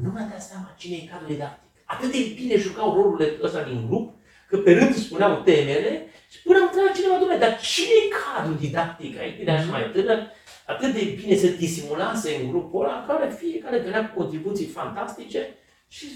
[0.02, 1.70] Nu mi-a dat seama cine e cadrul didactic.
[1.84, 4.14] Atât de bine jucau rolurile ăsta din grup,
[4.48, 8.56] că pe rând spuneau temele și până am întrebat cineva, domnule, dar cine e cadrul
[8.56, 9.38] didactic aici?
[9.38, 10.18] Bine, așa mai tânăr,
[10.66, 15.40] atât de bine se disimulase în grupul ăla, în care fiecare venea cu contribuții fantastice
[15.88, 16.06] și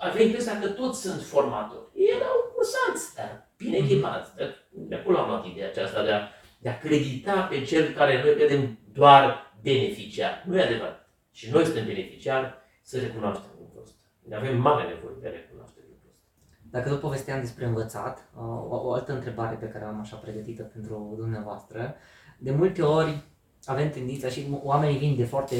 [0.00, 1.88] avea impresia că toți sunt formatori.
[1.94, 3.86] Ei erau cursanți, dar bine mhm.
[3.86, 4.34] echipați.
[4.34, 6.20] De, de acolo am luat ideea aceasta de a,
[6.58, 10.44] de a credita pe cel care noi credem doar beneficiar.
[10.46, 11.08] Nu e adevărat.
[11.32, 13.96] Și noi suntem beneficiari să recunoaștem lucrul ăsta.
[14.28, 16.30] Ne avem mare nevoie de a recunoaște lucrul ăsta.
[16.70, 20.62] Dacă tot povesteam despre învățat, uh, o, o altă întrebare pe care am așa pregătită
[20.62, 21.94] pentru dumneavoastră,
[22.38, 23.22] de multe ori
[23.64, 25.56] avem tendința și oamenii vin de foarte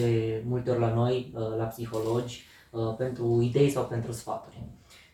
[0.47, 2.50] multe ori la noi, uh, la psihologi, uh,
[2.97, 4.63] pentru idei sau pentru sfaturi.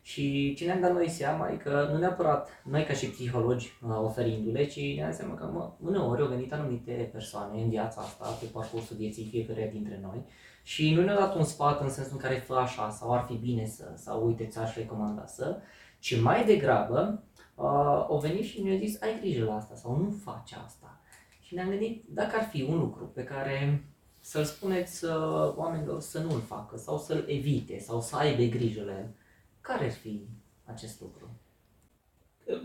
[0.03, 4.67] Și ce ne-am dat noi seama e că nu neapărat noi ca și psihologi oferindu-le,
[4.67, 8.97] ci ne-am seama că mă, uneori au venit anumite persoane în viața asta, pe parcursul
[8.97, 10.25] vieții fiecare dintre noi,
[10.63, 13.35] și nu ne-au dat un sfat în sensul în care fă așa sau ar fi
[13.35, 15.59] bine să, sau uite, ți-aș recomanda să,
[15.99, 17.65] ci mai degrabă uh,
[18.09, 21.01] au venit și ne-au zis ai grijă la asta sau nu faci asta.
[21.41, 23.85] Și ne-am gândit dacă ar fi un lucru pe care
[24.31, 28.93] să-l spuneți uh, oamenilor să nu-l facă sau să-l evite sau să aibă grijă la
[28.93, 29.15] el,
[29.61, 30.29] care ar fi
[30.65, 31.41] acest lucru?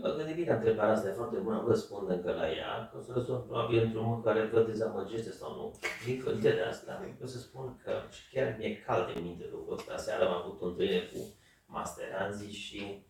[0.00, 3.02] Mă gândesc bine întrebarea asta, e foarte bună, vă răspund încă la ea, că o
[3.02, 5.78] să răspund probabil într-un mod care vă dezamăgește sau nu.
[6.04, 9.96] Din de asta, o să spun că și chiar mi-e cald de minte lucrul ăsta.
[9.96, 11.34] Seara am avut o întâlnire cu
[11.66, 13.04] Master Anzi și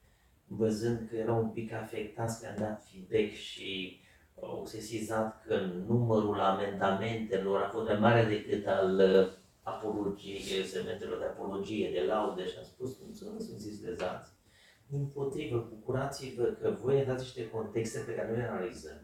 [0.47, 4.01] văzând că erau un pic afectați, că am dat feedback și
[4.47, 9.29] au sesizat că numărul amendamentelor a fost mai mare decât al uh,
[9.63, 14.31] apologiei, segmentelor de apologie, de laude și am spus, să nu simțiți lezați.
[14.87, 19.01] Din potrivă, bucurați-vă că voi ne dați niște contexte pe care noi le analizăm,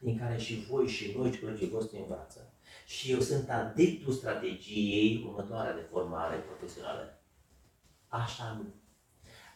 [0.00, 2.54] din care și voi și noi și colegii voștri învață.
[2.86, 7.22] Și eu sunt adeptul strategiei următoare de formare profesională.
[8.08, 8.74] Așa nu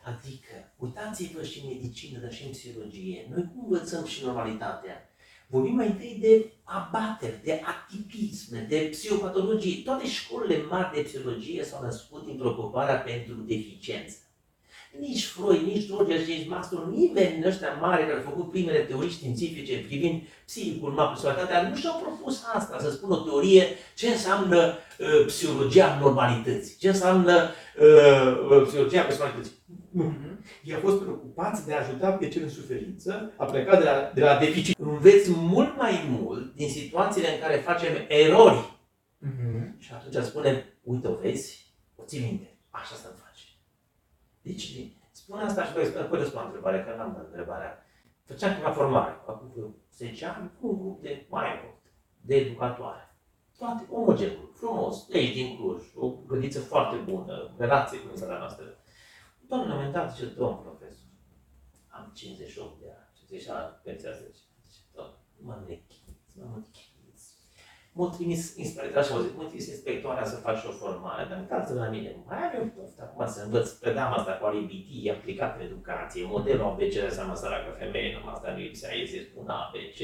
[0.07, 3.27] Adică, uitați-vă și în medicină, dar și în psihologie.
[3.31, 5.06] Noi cum învățăm și normalitatea?
[5.47, 9.83] Vorbim mai întâi de abateri, de atipisme, de psihopatologie.
[9.85, 14.17] Toate școlile mari de psihologie s-au născut din preocuparea pentru deficiență.
[15.01, 19.11] Nici Freud, nici Rogers, nici Maslow, nimeni din ăștia mari care au făcut primele teorii
[19.11, 24.73] științifice privind psihicul, ma personalitatea, nu și-au propus asta, să spună o teorie ce înseamnă
[24.99, 29.53] uh, psihologia normalității, ce înseamnă uh, psihologia personalității.
[29.91, 30.15] Nu.
[30.65, 34.11] Ei au fost preocupați de a ajuta pe cel în suferință, a plecat de la,
[34.15, 34.79] de la deficit.
[34.79, 38.79] Înveți mult mai mult din situațiile în care facem erori.
[39.27, 39.79] Uh-huh.
[39.79, 43.26] Și atunci spunem, uite, o vezi, o ții minte, așa să faci.
[44.47, 44.67] Deci,
[45.11, 47.73] spun asta și voi spune, răspund la întrebare, că n-am întrebarea.
[48.25, 51.83] Făceam ceva formare, acum 10 ani, cu un grup de mai mult,
[52.21, 53.17] de educatoare.
[53.59, 58.65] Toate omogenul, frumos, de aici din Cluj, o gândiță foarte bună, relație cu țara noastră
[59.49, 61.07] Doamne, la un moment dat, zice, domn profesor,
[61.89, 64.29] am 58 de ani, 50 ani, pensia 10.
[64.71, 66.86] Zice, doamne, mă nechiți, mă nechiți.
[67.99, 71.75] M-a trimis inspectoarea și m-a zis, mă trimis inspectoarea să faci o formare, dar uitați
[71.75, 75.65] la mine, mai am eu poftă acum să învăț, predam asta cu RBT, aplicat în
[75.65, 80.01] educație, modelul ABC de seama săracă femeie, numai asta nu lipsea, ei se spun ABC,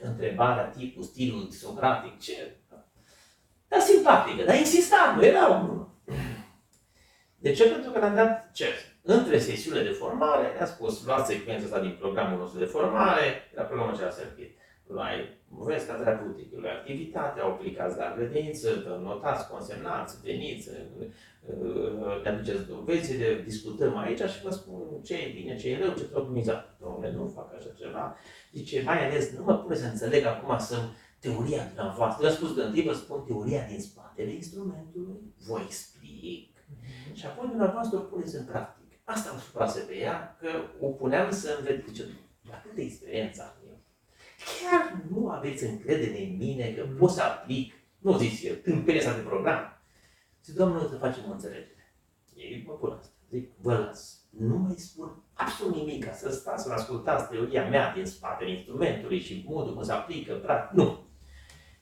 [0.00, 2.56] întrebarea, tipul, stilul socratic, ce?
[3.68, 5.86] Dar simpatică, dar insistam, era un
[7.44, 7.64] de ce?
[7.68, 8.66] Pentru că ne-am dat ce?
[9.02, 13.62] Între sesiunile de formare, ne-a spus, luați secvența asta din programul nostru de formare, la
[13.62, 14.58] programul acela servit.
[14.86, 18.68] Luai vesca terapeutică, luai activitatea, aplicați la grădință,
[19.02, 20.70] notați, consemnați, veniți,
[22.22, 25.94] ne aduceți dovezile, discutăm aici și vă spun ce e bine, ce e rău, ce
[25.94, 26.76] trebuie optimizat.
[26.80, 28.16] Domnule, nu fac așa ceva.
[28.52, 30.76] Zice, mai ales, nu mă pune să înțeleg acum să
[31.20, 32.26] teoria dumneavoastră.
[32.26, 36.56] Eu spus de întâi, vă spun teoria din spatele instrumentului, vă explic
[37.12, 38.92] și apoi dumneavoastră o puneți în practic.
[39.04, 40.48] Asta am supărase pe ea, că
[40.80, 42.02] o puneam să înveți, zice,
[42.50, 43.63] la câtă experiență am eu.
[44.44, 49.16] Chiar nu aveți încredere în mine că pot să aplic, nu zic eu, tâmpenia asta
[49.16, 49.82] de program.
[50.44, 51.94] Zic, Doamne, să facem o înțelegere.
[52.34, 53.12] Ei mă pun asta.
[53.30, 54.20] Zic, vă las.
[54.30, 59.20] Nu mai spun absolut nimic ca să stați să ascultați teoria mea din spatele instrumentului
[59.20, 60.76] și modul cum se aplică, practic.
[60.76, 61.06] Nu.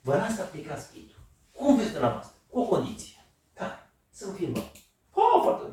[0.01, 1.21] Vă las să aplicați schitul.
[1.53, 2.37] Cum veți dumneavoastră?
[2.49, 3.25] Cu o condiție.
[3.55, 3.91] Care?
[4.11, 4.63] Să nu filmăm.
[5.11, 5.73] Oh, foarte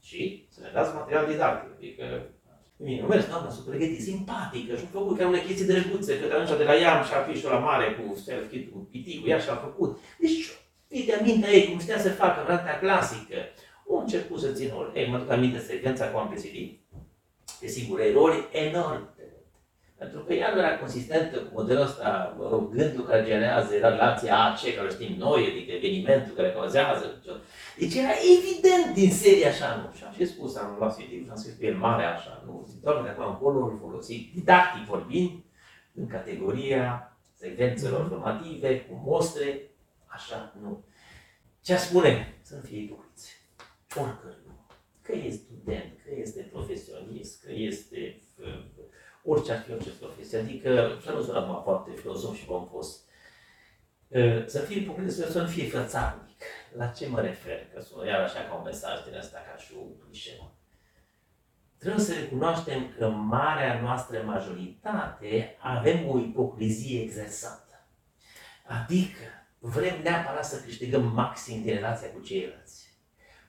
[0.00, 1.72] Și să ne dați material didactic.
[1.76, 2.30] Adică,
[2.76, 6.58] Bine, nu mers, doamna, sunt pregătit, simpatică și-a făcut ca unele chestii drăguțe, că atunci
[6.58, 9.98] de la ea și-a afișul la mare cu self-kit, cu piticul, ea și-a făcut.
[10.18, 13.36] Deci, de amintea ei cum știa să facă vremea clasică.
[13.86, 16.80] O început să țină Ei, mă duc aminte secvența cu amplicit.
[17.60, 19.13] Desigur, erori enorme.
[20.04, 22.36] Pentru că ea nu era consistentă cu modelul ăsta,
[22.70, 27.04] gândul care generează relația AC, care știm noi, adică evenimentul care cauzează.
[27.78, 29.96] Deci era evident din seria așa, nu?
[29.96, 32.66] Și am și spus, am luat CD și am scris pe el mare așa, nu?
[32.70, 35.30] Zic, doamne, de acum încolo îl folosi didactic vorbind,
[35.94, 38.08] în categoria secvențelor mhm.
[38.08, 39.70] formative, cu mostre,
[40.06, 40.84] așa, nu.
[41.60, 42.38] Ce spune?
[42.42, 43.32] Să nu fie ipocriți.
[43.96, 44.34] Oricăr
[45.04, 48.64] Că e student, că este profesionist, că este uh,
[49.24, 50.38] orice ar fi orice profesie.
[50.38, 53.02] Adică, să nu sună acum foarte filozof și pompos.
[54.08, 56.42] Uh, să fie ipocrit, să nu fie fățarnic
[56.76, 57.66] la ce mă refer?
[57.74, 60.54] Că sună iar așa ca un mesaj din asta, ca și un clișeu.
[61.78, 67.86] trebuie să recunoaștem că marea noastră majoritate avem o ipocrizie exersată.
[68.66, 69.24] Adică
[69.58, 72.98] vrem neapărat să câștigăm maxim din relația cu ceilalți.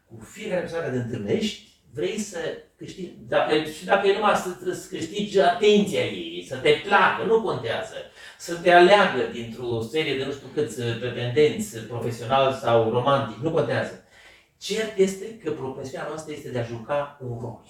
[0.06, 2.38] Cu fiecare persoană care te întâlnești, vrei să
[2.78, 7.42] câștigi, dacă, și dacă e numai să, să câștigi atenția ei, să te placă, nu
[7.42, 7.96] contează,
[8.38, 14.04] să te aleagă dintr-o serie de nu știu câți pretendenți, profesional sau romantic, nu contează.
[14.58, 17.64] Cert este că profesia noastră este de a juca un rol.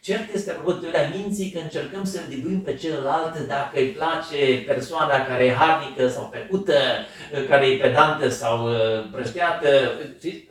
[0.00, 5.26] Cert este, apropo teoria minții, că încercăm să îl pe celălalt dacă îi place persoana
[5.26, 6.78] care e harnică sau pecută,
[7.48, 9.68] care e pedantă sau uh, prășteată.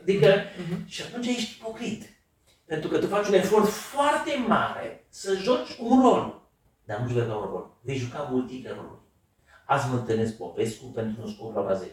[0.02, 0.88] Adică, uh-huh.
[0.88, 2.11] și atunci ești ipocrit.
[2.72, 6.50] Pentru că tu faci un efort foarte mare să joci un rol.
[6.84, 7.78] Dar nu juca un rol.
[7.82, 9.00] Vei juca multiple roluri.
[9.66, 11.92] Azi mă întâlnesc Popescu pentru un scop la 10.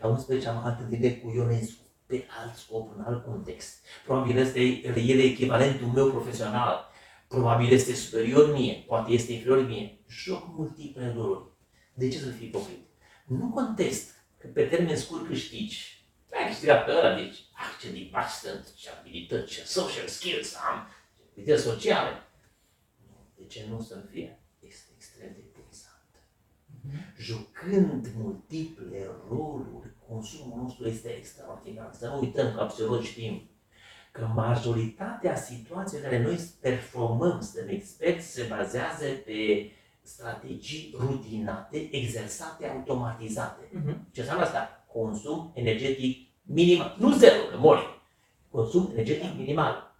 [0.00, 3.84] La 11 am întâlnire cu Ionescu pe alt scop, în alt context.
[4.04, 4.60] Probabil este
[5.06, 6.90] el echivalentul meu profesional
[7.28, 9.98] probabil este superior mie, poate este inferior mie.
[10.08, 11.44] Joc multiple roluri.
[11.94, 12.86] De ce să fii ipocrit?
[13.26, 15.99] Nu contest că pe termen scurt câștigi.
[16.40, 20.86] Ai câștigat pe ăla, deci, ah, ce lipaci sunt, ce abilități, ce social skills am,
[21.16, 22.22] ce abilități sociale.
[23.36, 24.38] De ce nu să fie?
[24.60, 26.10] Este extrem de interesant.
[26.16, 27.16] Mm-hmm.
[27.18, 31.90] Jucând multiple roluri, consumul nostru este extraordinar.
[31.98, 33.50] Să nu uităm că absolut știm
[34.12, 39.70] că majoritatea situațiilor în care noi performăm, suntem experți, se bazează pe
[40.02, 43.64] strategii rutinate, exersate, automatizate.
[43.68, 44.12] Uh-huh.
[44.12, 44.84] Ce înseamnă asta?
[44.92, 46.96] Consum energetic minimal.
[46.98, 48.00] Nu zero, că mori.
[48.50, 49.94] Consum energetic minimal.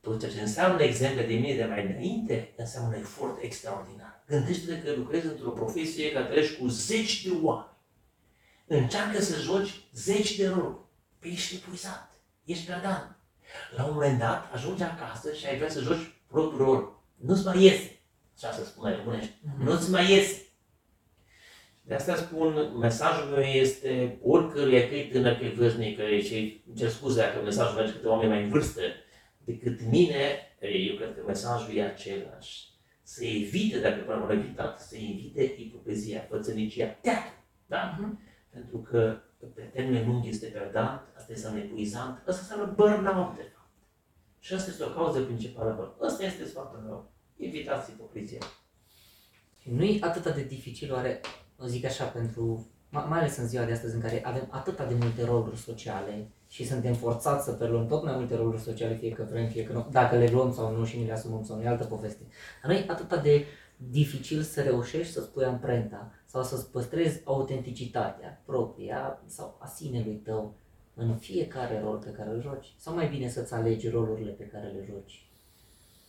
[0.00, 4.24] Tot ce înseamnă exemple de mine de mai înainte, înseamnă un efort extraordinar.
[4.26, 7.70] Gândește-te că lucrezi într-o profesie care trăiești cu zeci de oameni.
[8.66, 10.76] Încearcă să joci zeci de roluri.
[11.18, 12.12] Pe ești epuizat
[12.44, 13.16] ești perdant.
[13.76, 17.02] La un moment dat ajungi acasă și ai vrea să joci propriul rol.
[17.16, 18.00] Nu-ți mai iese.
[18.36, 19.32] Așa se spune românește.
[19.32, 19.62] Mm-hmm.
[19.64, 20.46] Nu-ți mai iese.
[21.84, 26.20] De asta spun, mesajul meu este oricăruia, că e tânăr, că e vârstnic, că e
[26.20, 28.80] și cer scuze dacă mesajul merge către oameni mai în vârstă
[29.44, 32.70] decât mine, eu cred că mesajul e același.
[33.02, 37.34] Să evite, dacă până am evitat, să evite ipopezia, fățănicia, teatru.
[37.66, 37.96] Da?
[37.96, 38.50] Mm-hmm.
[38.50, 39.20] Pentru că
[39.54, 43.70] pe termen lung este perdant, asta este epuizant, asta înseamnă burnout de fapt.
[44.38, 45.96] Și asta este o cauză principală.
[46.00, 47.12] Asta este sfatul meu.
[47.36, 48.40] Evitați ipocrizia.
[49.62, 51.20] Nu e atât de dificil, oare,
[51.62, 54.94] o zic așa, pentru, mai ales în ziua de astăzi în care avem atât de
[55.00, 59.26] multe roluri sociale și suntem forțați să preluăm tot mai multe roluri sociale, fie că
[59.30, 61.62] vrem, fie că nu, dacă le luăm sau nu și ne le asumăm sau nu,
[61.62, 62.22] e altă poveste.
[62.62, 63.44] Dar nu e atât de
[63.90, 70.54] dificil să reușești să-ți pui amprenta sau să-ți păstrezi autenticitatea propria sau a sinelui tău
[70.94, 72.74] în fiecare rol pe care îl joci.
[72.76, 75.26] Sau mai bine să-ți alegi rolurile pe care le joci.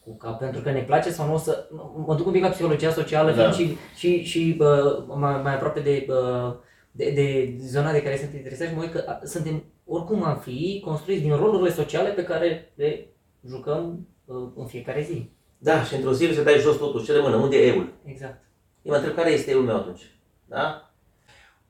[0.04, 1.68] Cu cap, pentru că ne place sau nu să...
[2.06, 3.52] Mă duc un pic la psihologia socială da.
[3.52, 6.56] și, și, și bă, mai, mai aproape de, bă,
[6.92, 10.82] de, de zona de care sunt interesat și mă uit că suntem oricum am fi
[10.86, 13.08] construiți din rolurile sociale pe care le
[13.48, 14.08] jucăm
[14.56, 15.30] în fiecare zi.
[15.58, 17.04] Da, și într-o zi să dai jos totul.
[17.04, 17.36] Ce rămână?
[17.36, 17.94] Unde e eul?
[18.06, 18.44] Exact.
[18.82, 20.16] Eu mă întreb care este eul meu atunci.
[20.46, 20.94] Da?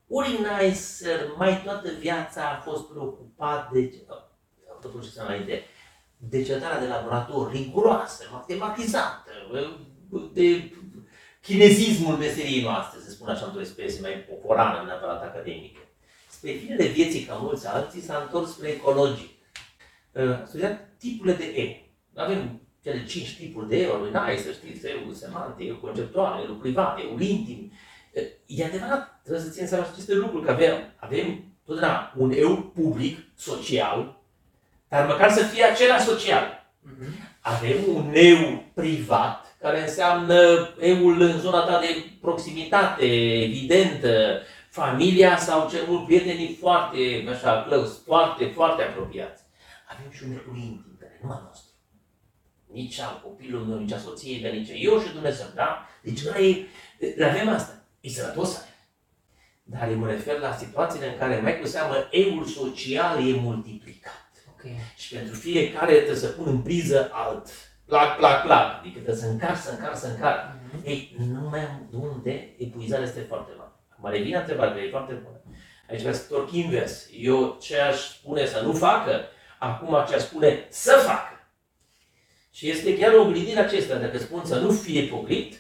[0.08, 3.94] Uri Nicer mai toată viața a fost preocupat de,
[4.82, 5.62] totul ce înainte, de
[6.32, 9.30] cercetarea de laborator riguroasă, matematizată,
[10.34, 10.72] de
[11.42, 15.80] chinezismul meseriei noastre, să spun așa într-o expresie mai poporană, neapărat academică.
[16.30, 19.30] Spre finele vieții, ca mulți alții, s-a întors spre ecologic.
[20.46, 21.76] Studiat tipurile de eu.
[22.24, 27.00] Avem cele cinci tipuri de eu, n-ai să știți, eu semantic, eu conceptual, eu privat,
[27.00, 27.72] eu intim.
[28.46, 33.20] E adevărat, trebuie să ținem seama aceste lucruri, că avem, avem totdeauna un eu public,
[33.36, 34.22] social,
[34.94, 36.44] dar măcar să fie același social.
[36.44, 37.08] Uh-huh.
[37.42, 43.06] Avem un eu privat, care înseamnă eul în zona ta de proximitate,
[43.44, 49.44] evidentă, familia sau cel mult prietenii foarte, așa, close, foarte, foarte apropiați.
[49.90, 51.72] Avem și un eu intim, care nu al nostru
[52.74, 55.88] nici al copilului meu, nici a soției mele, nici eu și Dumnezeu, da?
[56.02, 56.68] Deci noi
[57.30, 57.84] avem asta.
[58.02, 58.66] E sănătos
[59.64, 64.23] Dar eu mă refer la situațiile în care mai cu seamă eul social e multiplicat.
[64.64, 64.78] Okay.
[64.98, 67.48] Și pentru fiecare trebuie să pun în priză alt.
[67.86, 68.80] Plac, plac, plac.
[68.80, 70.56] Adică trebuie să încar, să încar, să încar.
[70.56, 70.86] Mm-hmm.
[70.86, 73.72] Ei, nu mai am de unde epuizarea este foarte mare.
[73.96, 75.42] Mă revine întrebarea, e foarte bună.
[75.90, 77.10] Aici vreau să torc invers.
[77.18, 79.22] Eu ce aș spune să nu facă,
[79.60, 81.48] acum ce aș spune să facă.
[82.52, 85.56] Și este chiar oglindirea acesta, dacă spun să nu fie ipocrit,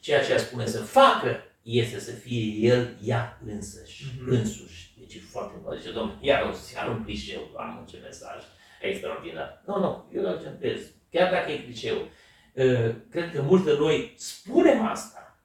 [0.00, 4.26] ceea ce aș spune să facă este să fie el, ea însăși, mm-hmm.
[4.26, 4.94] însuși.
[4.98, 5.84] Deci e foarte important.
[5.84, 8.42] Deci, domnule, iar, iar un clișeu, am ce mesaj
[8.80, 9.62] extraordinar.
[9.66, 10.80] Nu, nu, eu îl accentuez.
[11.10, 15.40] chiar dacă e cliceu, uh, cred că mulți de noi spunem asta.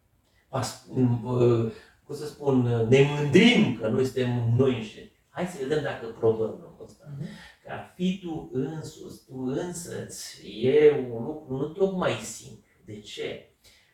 [0.90, 1.72] Uh,
[2.04, 5.12] cum să spun, ne mândrim că noi suntem noi înșine.
[5.30, 7.06] Hai să vedem dacă probăm lucrul ăsta.
[7.06, 7.64] Mm-hmm.
[7.66, 12.70] Ca fi tu însuți, tu însăți, e un lucru nu tocmai simplu.
[12.86, 13.51] De ce?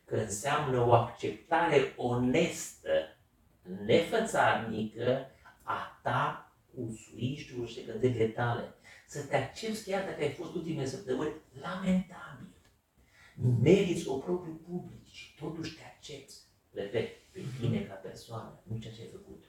[0.08, 3.16] Că înseamnă o acceptare onestă,
[3.84, 5.26] nefățarnică
[5.62, 8.74] a ta cu suiștiul și gândirile tale.
[9.06, 12.54] Să te accepti chiar dacă ai fost ultimele săptămâni lamentabil.
[13.62, 16.34] Meriți o propriu public și totuși te accepti.
[16.72, 19.44] Repet, pe tine ca persoană, nu ceea ce ai făcut.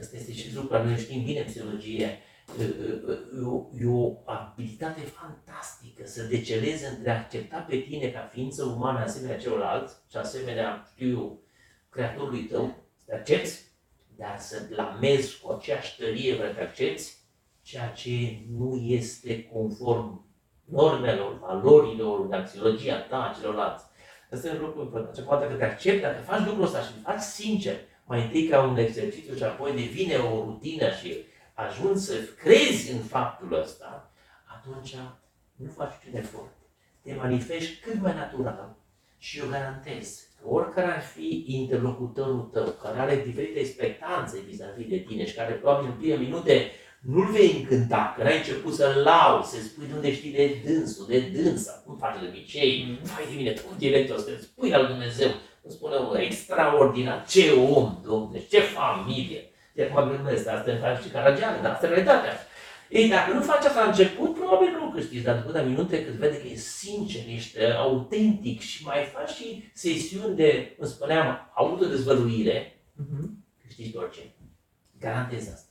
[0.00, 2.18] Asta este și lucru care noi știm bine în psihologie.
[2.54, 8.64] E o, e o abilitate fantastică să decelezi între a accepta pe tine ca ființă
[8.64, 11.40] umană asemenea celorlalți și asemenea, știu eu,
[11.88, 13.50] creatorului tău, să te accepti,
[14.16, 17.12] dar să blamezi cu aceeași tărie vreo te accepti
[17.62, 20.26] ceea ce nu este conform
[20.64, 23.84] normelor, valorilor, în axiologia ta, celorlalți.
[24.30, 25.16] Asta e un lucru important.
[25.16, 28.46] Și poate că te accepti, dacă faci lucrul ăsta și îl faci sincer, mai întâi
[28.46, 31.24] ca un exercițiu și apoi devine o rutină și
[31.56, 34.10] ajungi să crezi în faptul ăsta,
[34.56, 34.96] atunci
[35.54, 36.54] nu faci niciun efort.
[37.02, 38.76] Te manifesti cât mai natural
[39.18, 44.98] și eu garantez că oricare ar fi interlocutorul tău, care are diferite expectanțe vis-a-vis de
[44.98, 49.42] tine și care probabil în prime minute nu-l vei încânta, că n-ai început să-l lau,
[49.42, 53.04] să spui de unde știi de dânsul, de dânsa, cum faci de obicei, mm-hmm.
[53.04, 55.28] fai de mine, cum directul ăsta, spui al Dumnezeu,
[55.62, 59.50] îmi spune unul, extraordinar, ce om, domne, ce familie.
[59.76, 62.32] De acum gândesc, asta în faci și Caragiană, dar asta e realitatea.
[62.88, 66.40] Ei, dacă nu faci asta la început, probabil nu câștigi, dar după minute când vede
[66.40, 73.28] că e sincer, ești autentic și mai faci și sesiuni de, cum spuneam, autodezvăluire, uh-huh.
[73.62, 74.20] câștigi orice.
[75.00, 75.70] Garantez asta.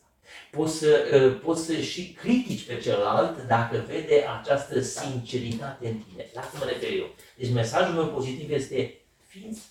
[0.52, 6.26] Poți să, uh, poți să și critici pe celălalt dacă vede această sinceritate în tine.
[6.34, 7.16] La asta mă refer eu.
[7.38, 9.62] Deci mesajul meu pozitiv este fiți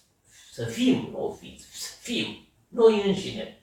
[0.52, 3.58] să fim, nu fiți, să fim noi înșine,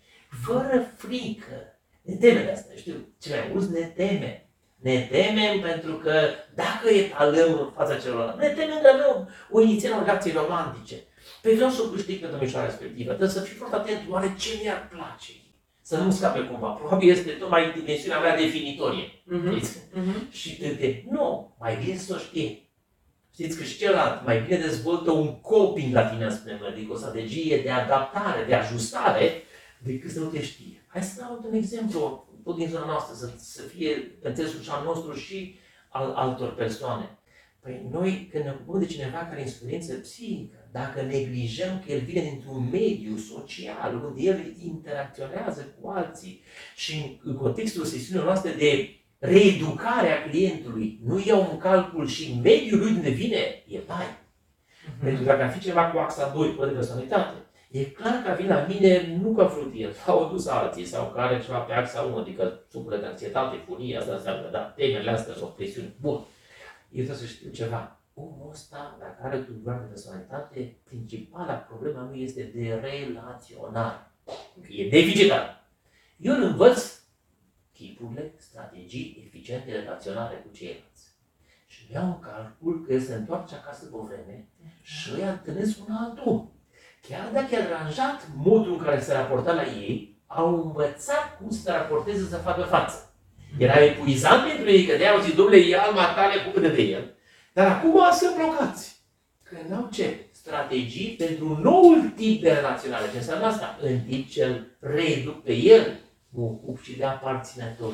[0.46, 1.80] fără frică.
[2.02, 4.46] Ne temem de asta, știu, ce mai mulți ne temem.
[4.76, 6.14] Ne temem pentru că
[6.56, 10.96] dacă etalăm în fața celor ne temem că avem o inițială reacții romantice.
[11.42, 14.50] Pe vreau să o câștig pe domnișoara respectivă, trebuie să fii foarte atent, oare ce
[14.62, 15.32] mi-ar place?
[15.82, 16.68] Să nu scape cumva.
[16.68, 19.06] Probabil este tocmai dimensiunea mea definitorie.
[19.06, 19.60] Uh-huh.
[19.60, 20.32] Uh-huh.
[20.32, 22.70] Și de, nu, mai bine să o știe.
[23.34, 27.62] Știți că și celălalt mai bine dezvoltă un coping la tine, spunem, adică o strategie
[27.64, 29.44] de adaptare, de ajustare,
[29.84, 30.86] decât să nu te știe.
[30.88, 34.70] Hai să dau un exemplu, tot din zona noastră, să, să fie pe înțelesul și
[34.70, 35.56] al nostru și
[35.90, 37.18] al altor persoane.
[37.60, 42.00] Păi noi, când ne ocupăm de cineva care are insuficiență psihică, dacă neglijăm că el
[42.00, 46.44] vine dintr-un mediu social unde el interacționează cu alții
[46.76, 52.92] și în contextul sesiunii noastre de reeducarea clientului, nu iau în calcul și mediul lui
[52.92, 54.06] unde vine, e bai.
[54.06, 55.04] Mm-hmm.
[55.04, 57.34] Pentru că dacă ar fi ceva cu axa 2, cu de personalitate,
[57.72, 61.42] e clar că vine la mine nu ca vrut el, sau dus alții, sau care
[61.42, 65.48] ceva pe axa 1, adică supără de anxietate, furie, asta înseamnă, da, temerile astea sau
[65.48, 65.96] presiuni.
[66.00, 66.14] Bun.
[66.92, 68.00] Eu trebuie să știu ceva.
[68.14, 74.12] Omul ăsta, dacă are tulburare de personalitate, principala problema nu este de relaționare.
[74.70, 75.68] E deficitar.
[76.18, 77.00] Eu îl învăț
[77.74, 81.10] chipurile, strategii eficiente de relaționare cu ceilalți.
[81.68, 84.48] Și iau în calcul că el se întoarce acasă pe o vreme
[84.82, 86.50] și îi întâlnesc un alt om.
[87.08, 91.62] Chiar dacă i-a deranjat modul în care se raporta la ei, au învățat cum să
[91.62, 93.14] se raporteze să facă față.
[93.58, 97.14] Era epuizant pentru ei, că de-aia au zis, domnule, ia alma tale, cu de el.
[97.54, 99.00] Dar acum sunt blocați.
[99.44, 100.26] Că n-au ce?
[100.32, 103.10] Strategii pentru noul tip de relaționare.
[103.12, 103.78] Ce înseamnă asta?
[103.82, 106.00] În timp ce îl reeduc pe el,
[106.30, 107.94] mă ocup și de aparținător.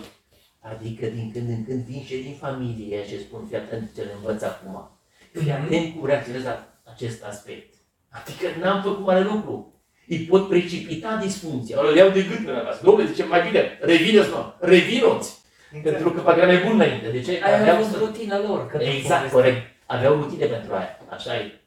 [0.60, 4.12] Adică din când în când vin și din familie și spun, fii atent ce le
[4.16, 4.90] învăț acum.
[5.32, 5.64] Fii mhm.
[5.64, 7.74] atent cum reacționez la acest aspect.
[8.10, 9.82] Adică n-am făcut mare lucru.
[10.08, 11.78] Îi pot precipita disfuncția.
[11.82, 12.80] Îl iau de gât până acasă.
[12.84, 15.46] Domnule, zice, mai bine, revineți mă, revinoți.
[15.72, 15.96] Exact.
[15.96, 17.10] Pentru că poate era mai bun înainte.
[17.10, 17.42] De ce?
[17.44, 17.98] Ai aveau să...
[17.98, 18.68] rutina lor.
[18.68, 19.76] Că exact, corect.
[19.86, 21.00] Aveau rutine pentru aia.
[21.10, 21.62] Așa e.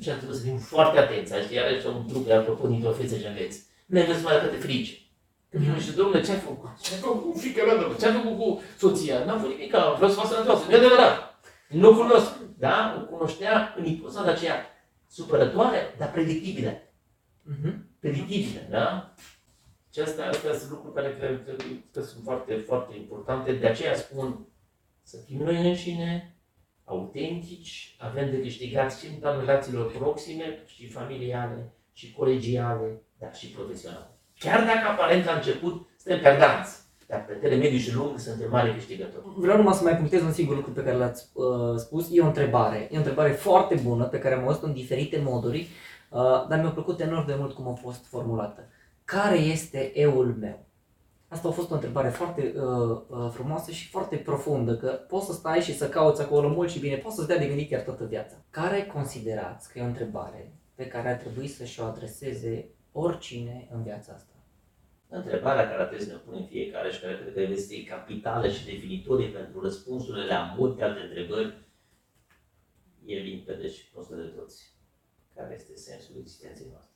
[0.00, 1.34] Și atunci trebuie să fim foarte atenți.
[1.34, 3.58] Așa, iarăși un truc, apropo, dintr-o fețe ce înveți.
[3.86, 4.92] Nu ne înveți mai de frici.
[5.50, 6.70] Când vine și domnule, ce ai făcut?
[6.82, 9.24] Ce ai făcut cu fică mea, Ce ai făcut cu soția?
[9.26, 10.64] N-am făcut nimic, vreau să fac sănătoasă.
[10.68, 11.40] Nu e adevărat.
[11.68, 12.30] Nu o cunosc.
[12.58, 12.76] Da?
[12.98, 14.69] O cunoștea în ipoza de aceea
[15.10, 16.72] supărătoare, dar predictibilă.
[16.72, 17.74] Uh-huh.
[18.00, 19.14] Predictibilă, da?
[19.92, 23.52] Și astea, astea sunt lucruri care cred că, că sunt foarte, foarte importante.
[23.52, 24.46] De aceea spun
[25.02, 26.36] să fim noi înșine,
[26.84, 33.46] autentici, avem de câștigat și în planul relațiilor proxime, și familiale, și colegiale, dar și
[33.46, 34.10] profesionale.
[34.38, 36.78] Chiar dacă aparent la început suntem perdanți.
[37.10, 39.24] Dar pe termen mediu și lung suntem mari câștigători.
[39.36, 42.08] Vreau numai să mai punctez un singur lucru pe care l-ați uh, spus.
[42.12, 42.88] E o întrebare.
[42.90, 45.68] E o întrebare foarte bună pe care am auzit în diferite moduri,
[46.10, 48.68] uh, dar mi-a plăcut enorm de mult cum a fost formulată.
[49.04, 50.64] Care este eul meu?
[51.28, 55.32] Asta a fost o întrebare foarte uh, uh, frumoasă și foarte profundă, că poți să
[55.32, 58.04] stai și să cauți acolo mult și bine, poți să-ți dea de gândit chiar toată
[58.04, 58.34] viața.
[58.50, 63.82] Care considerați că e o întrebare pe care ar trebui să-și o adreseze oricine în
[63.82, 64.29] viața asta?
[65.12, 69.28] Întrebarea care trebuie să ne punem fiecare și care cred că este capitală și definitorie
[69.28, 71.68] pentru răspunsurile la multe alte întrebări,
[73.04, 74.78] e limpede și cunoscută de toți.
[75.34, 76.94] Care este sensul existenței noastre?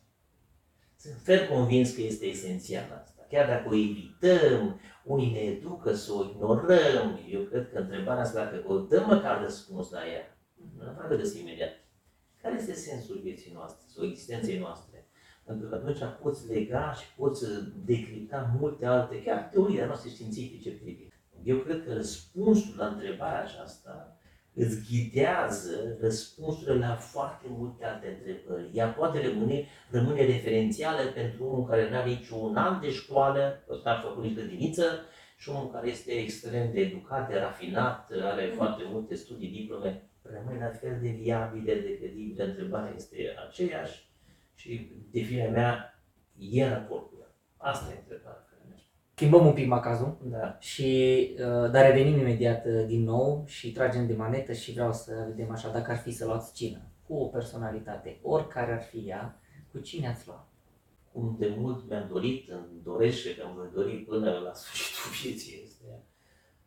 [0.96, 3.26] Sunt fer convins că este esențial asta.
[3.30, 8.44] Chiar dacă o evităm, unii ne educă să o ignorăm, eu cred că întrebarea asta,
[8.44, 10.38] dacă o dăm măcar răspuns la ea,
[10.76, 11.72] nu neapărat găsim imediat.
[12.42, 14.93] Care este sensul vieții noastre sau existenței noastre?
[15.46, 17.44] Pentru că atunci poți lega și poți
[17.84, 21.12] decripta multe alte, chiar teoria noastre științifice privind.
[21.42, 24.18] Eu cred că răspunsul la întrebarea aceasta
[24.54, 28.70] îți ghidează răspunsurile la foarte multe alte întrebări.
[28.72, 33.90] Ea poate rămâne, rămâne referențială pentru omul care nu are niciun an de școală, ăsta
[33.90, 34.84] a făcut nici grădiniță,
[35.36, 40.64] și omul care este extrem de educat, de rafinat, are foarte multe studii, diplome, rămâne
[40.64, 42.44] la fel de viabile, de credibile.
[42.44, 43.16] Întrebarea este
[43.48, 44.03] aceeași
[44.54, 46.02] și definirea mea
[46.38, 47.28] e raport cu ea.
[47.56, 48.42] Asta e întrebarea.
[49.14, 50.56] Schimbăm un pic macazul Da.
[50.60, 55.24] și, uh, dar revenim imediat uh, din nou și tragem de manetă și vreau să
[55.28, 59.40] vedem așa, dacă ar fi să luați cină cu o personalitate, oricare ar fi ea,
[59.72, 60.48] cu cine ați luat?
[61.14, 65.10] cum de mult mi-am dorit, îmi doresc și că îmi voi dori până la sfârșitul
[65.22, 66.02] vieții este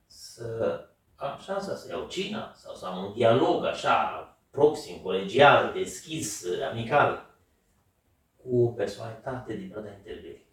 [0.05, 0.79] să
[1.15, 7.26] am șansa să iau cina sau să am un dialog așa proxim, colegial, deschis, amical
[8.47, 10.45] cu o personalitate din Brădea Interbelic.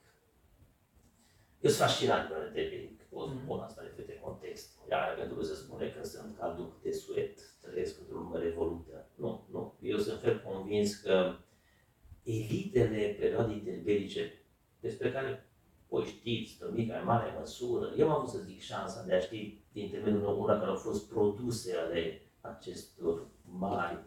[1.61, 4.79] Eu sunt fascinat de Brădea Interbelic, o spun asta de câte context.
[4.91, 9.07] Iar pentru că se spune că sunt ca duc de suet, trăiesc într-o lume revolută.
[9.15, 9.75] Nu, nu.
[9.81, 11.35] Eu sunt fel convins că
[12.23, 14.33] elitele perioadei interbelice,
[14.81, 15.49] despre care
[15.89, 19.21] voi știți, în mică, mai mare măsură, eu am avut să zic șansa de a
[19.21, 23.27] ști din intermediul unor care au fost produse ale acestor
[23.59, 23.99] mari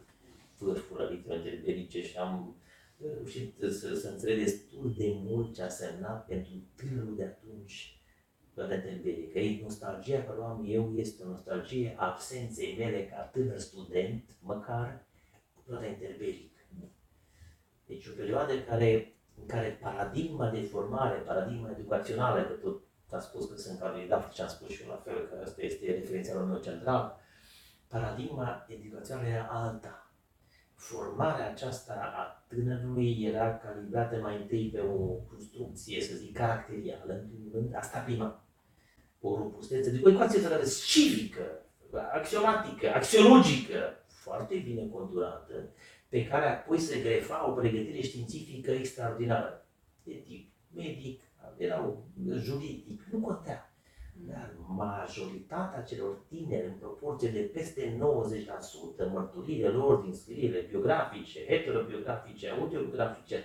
[0.57, 2.55] vârfuri ale interbelice și am
[3.01, 7.97] reușit să, să înțeleg destul de mult ce a semnat pentru tânărul de atunci
[8.57, 9.39] Perioada interbelică.
[9.39, 14.23] Ei, nostalgia pe care o am eu este o nostalgie absenței mele ca tânăr student,
[14.39, 15.05] măcar
[15.63, 16.61] perioada interbelică.
[17.85, 23.19] Deci o perioadă în care, în care paradigma de formare, paradigma educațională, că tot a
[23.19, 26.45] spus că sunt candidat și am spus și eu la fel, că asta este referențialul
[26.45, 27.19] meu central,
[27.87, 30.06] paradigma educațională era alta.
[30.77, 34.95] Formarea aceasta a tânărului era calibrată mai întâi pe o
[35.29, 38.43] construcție, să zic, caracterială, în primul rând, asta prima.
[39.21, 40.41] O robustețe, de o ecuație
[40.85, 41.41] civică,
[42.13, 45.53] axiomatică, axiologică, foarte bine conturată,
[46.09, 49.65] pe care apoi se grefa o pregătire științifică extraordinară.
[50.03, 51.21] De tip medic,
[51.57, 52.07] erau
[52.39, 53.66] juridic, nu contea.
[54.25, 57.97] Dar majoritatea celor tineri, în proporție de peste
[59.07, 63.43] 90%, mărturile lor din scrierile biografice, heterobiografice, autobiografice,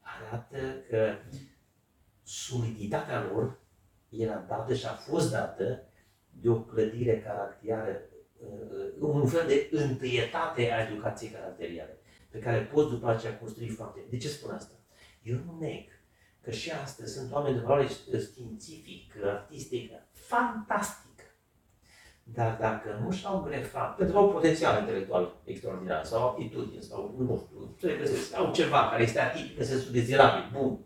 [0.00, 0.58] arată
[0.88, 1.14] că
[2.22, 3.60] soliditatea lor
[4.08, 5.82] era dată și a fost dată
[6.40, 8.02] de o clădire caracterieră
[8.40, 11.98] Uh, un fel de întâietate a educației caracteriale,
[12.30, 14.00] pe care poți după aceea construi foarte.
[14.10, 14.74] De ce spun asta?
[15.22, 15.84] Eu nu neg
[16.44, 17.88] că și astăzi sunt oameni de valoare
[18.20, 21.22] științifică, artistică, fantastic.
[22.22, 27.46] Dar dacă nu și-au grefat, pentru că au potențial intelectual extraordinar, sau aptitudini, sau nu
[27.46, 30.78] știu, trebuie să au ceva care este atipic, în sensul dezirabil, bun.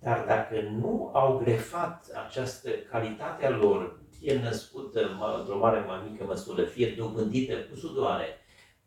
[0.00, 5.00] Dar dacă nu au grefat această calitate a lor fie născută
[5.38, 8.26] într-o mare mai mică măsură, fie dobândită cu sudoare,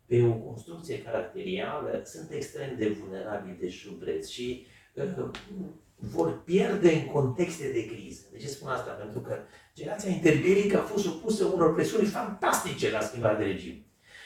[0.05, 5.29] pe o construcție caracterială, sunt extrem de vulnerabili de șubreți și uh,
[5.99, 8.21] vor pierde în contexte de criză.
[8.31, 8.91] De ce spun asta?
[8.91, 9.37] Pentru că
[9.75, 13.85] generația interbelică a fost supusă unor presiuni fantastice la schimbarea de regim.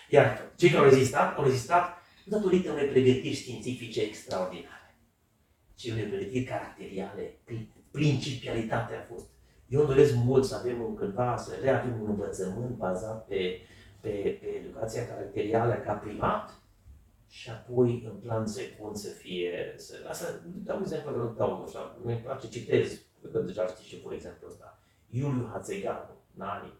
[0.09, 4.95] Iar cei care au rezistat, au rezistat datorită unei pregătiri științifice extraordinare,
[5.75, 7.37] ci unei pregătiri caracteriale.
[7.91, 9.25] Principialitatea a fost
[9.73, 13.59] eu îmi doresc mult să avem un cândva, să reavem un învățământ bazat pe,
[13.99, 16.62] pe, pe educația caracterială ca primat
[17.33, 21.63] și apoi în plan secund să fie, să, asta, dau un exemplu care nu dau,
[21.63, 24.79] așa, mi place, citez, că deja știți și pur exemplu ăsta,
[25.09, 26.77] Iuliu Hațeganu, în anii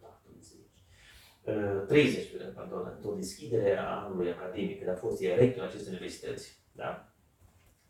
[1.43, 6.59] 40, 30, pardon, într-o deschidere a anului academic, când a fost el rector acestei universități,
[6.71, 7.13] da?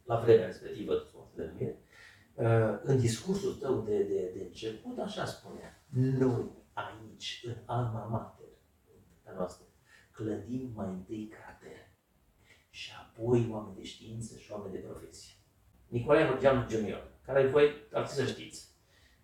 [0.03, 0.93] la vremea respectivă,
[1.36, 1.78] de numire,
[2.34, 8.47] uh, în discursul tău de, de, de început, așa spunea, noi aici, în Alma Mater,
[9.24, 9.66] a noastră,
[10.11, 11.83] clădim mai întâi caracter
[12.74, 15.34] și apoi oameni de știință și oameni de profesie.
[15.88, 18.67] Nicolae Rogeanu Junior, care voi ar să știți,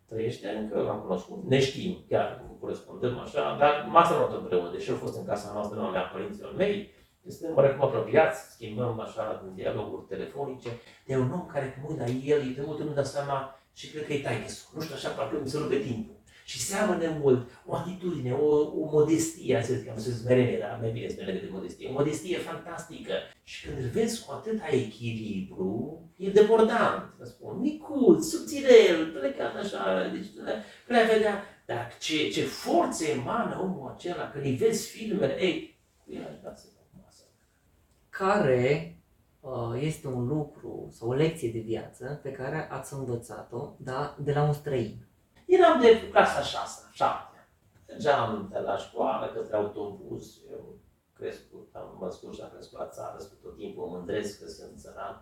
[0.06, 4.96] trăiește încă, l-am cunoscut, ne știm, chiar corespundăm așa, dar m-a salutat împreună, deși a
[4.96, 6.92] fost în casa noastră, nu mea părinților mei,
[7.28, 10.70] suntem oarecum apropiați, schimbăm așa dialoguri telefonice,
[11.06, 14.06] de un om care când mă la el, de multe nu dă seama și cred
[14.06, 16.16] că e taică Nu știu, așa parcă mi se rupe timpul.
[16.50, 18.48] Și seamănă mult o atitudine, o,
[18.82, 22.38] o modestie, să zic, am spus smerenie, dar mai bine smerenie decât modestie, o modestie
[22.38, 23.14] fantastică.
[23.44, 30.10] Și când îl vezi cu atâta echilibru, e debordant, să spun, micuț, subțirel, plecat așa,
[30.14, 30.28] deci
[30.88, 36.14] le vedea, dar ce, ce forțe emană omul acela, când îi vezi filmele, ei, cu
[36.14, 36.68] el aș da să
[37.04, 37.24] masă.
[38.10, 38.98] Care
[39.40, 44.32] uh, este un lucru sau o lecție de viață pe care ați învățat-o da, de
[44.32, 45.08] la un străin?
[45.56, 47.38] Eram de clasa 6, 7.
[47.88, 50.78] Mergeam de la școală către autobuz, eu
[51.14, 55.16] crescut, am născut și am crescut la țară, tot timpul mă mândresc că sunt țăran,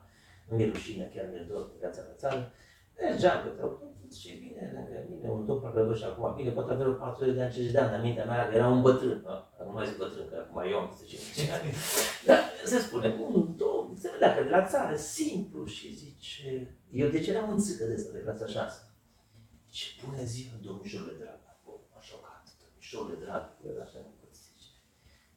[0.48, 2.52] nu mi-e rușine, chiar mi-e dor de viața la țară.
[3.00, 6.88] Mergeam către autobuz și vine lângă mine un domn parcă și acum, bine, poate avea
[6.88, 9.26] 40 de ani, 50 de ani, dar mintea mea era un bătrân,
[9.66, 11.74] nu mai zic bătrân, că acum eu am 10 ani.
[12.26, 17.08] Dar se spune, un domn, se vedea că de la țară, simplu și zice, eu
[17.10, 18.87] de ce eram în țâcă de asta de clasa 6?
[19.78, 21.40] Ce bună ziua, domnișorule drag,
[21.92, 24.70] m-a șocat, domnișorule drag, el așa nu pot zice,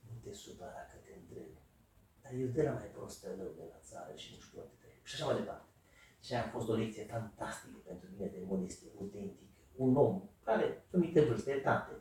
[0.07, 1.53] nu te supăra că te întreb,
[2.23, 5.15] dar eu de la mai prostă rău de la țară și nu știu atât Și
[5.15, 5.69] așa mai departe.
[6.25, 9.45] Și a fost o lecție fantastică pentru mine de modestie autentică.
[9.85, 10.13] Un om
[10.49, 11.93] care, anumite vârste, etate,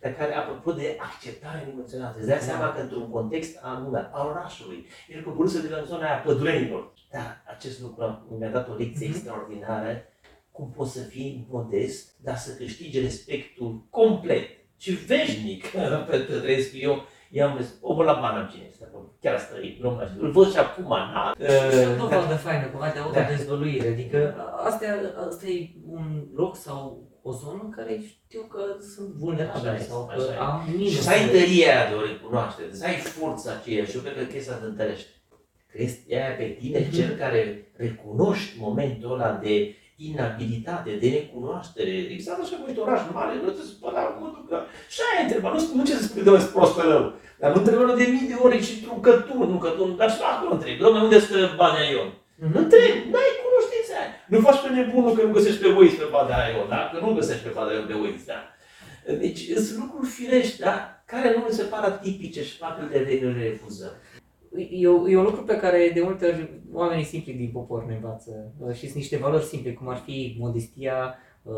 [0.00, 4.86] dar care, apropo de acceptare emoțională, îți dai seama că într-un context anume al orașului,
[5.08, 6.82] el coborâse de la zona aia pădurenilor.
[7.10, 9.14] Dar acest lucru mi-a dat o lecție mm-hmm.
[9.14, 10.02] extraordinară
[10.58, 14.46] cum poți să fii modest, dar să câștigi respectul complet
[14.76, 15.66] și veșnic
[16.10, 17.04] pentru trăiesc eu.
[17.30, 20.30] I-am zis, omul la bani cine este acolo, chiar asta e, nu mai știu, îl
[20.30, 21.34] văd și acum, na.
[21.96, 23.22] Nu văd de faină, cumva de da.
[23.22, 24.34] dezvăluire, adică
[24.64, 24.86] asta,
[25.28, 28.62] asta e un loc sau o zonă în care știu că
[28.94, 30.92] sunt vulnerabile sau că așa am minus.
[30.92, 34.24] Și să ai tăria de o recunoaștere, să ai forța aceea și eu cred că
[34.24, 35.10] chestia se întărește.
[35.70, 36.92] Că este aia pe tine mhm.
[36.92, 39.74] cel care recunoști momentul ăla de
[40.10, 41.92] inabilitate, de necunoaștere.
[42.16, 44.56] Exact așa cum e oraș mare, nu te supăra cu că...
[44.94, 47.04] Și aia e întrebat, nu, nu ce să spui, domnule, prostă rău.
[47.40, 50.52] Dar nu trebuie de mii de ori și într-un cătun, nu cătun, dar și acolo
[50.54, 52.10] întrebi, domnule, unde stă Badea Ion?
[52.12, 52.58] Mm-hmm.
[52.62, 54.12] Întrebi, n-ai cunoștința aia.
[54.32, 56.80] Nu faci pe nebunul că nu găsești pe Waze pe Badea Ion, da?
[56.90, 58.40] Că nu găsești pe Badea Ion pe Waze, da?
[59.24, 60.74] Deci sunt lucruri firești, da?
[61.12, 63.94] Care nu mi se par tipice și fac de le refuzăm
[64.56, 68.52] e, e un lucru pe care de multe ori oamenii simpli din popor ne învață
[68.58, 71.54] uh, și sunt niște valori simple, cum ar fi modestia, uh,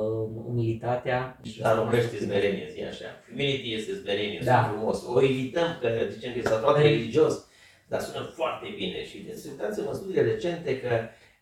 [0.47, 1.41] umilitatea.
[1.61, 3.05] Dar românește smerenie, zi așa.
[3.29, 4.63] Humility este smerenie, da.
[4.63, 5.07] frumos.
[5.07, 7.47] O evităm că zicem că este toată religios,
[7.89, 10.89] dar sună foarte bine și deci, uitați-vă în studiile recente că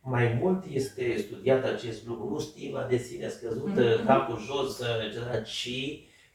[0.03, 4.07] mai mult este studiat acest lucru, nu stima de sine scăzută, mm-hmm.
[4.07, 5.69] capul jos, etc., ci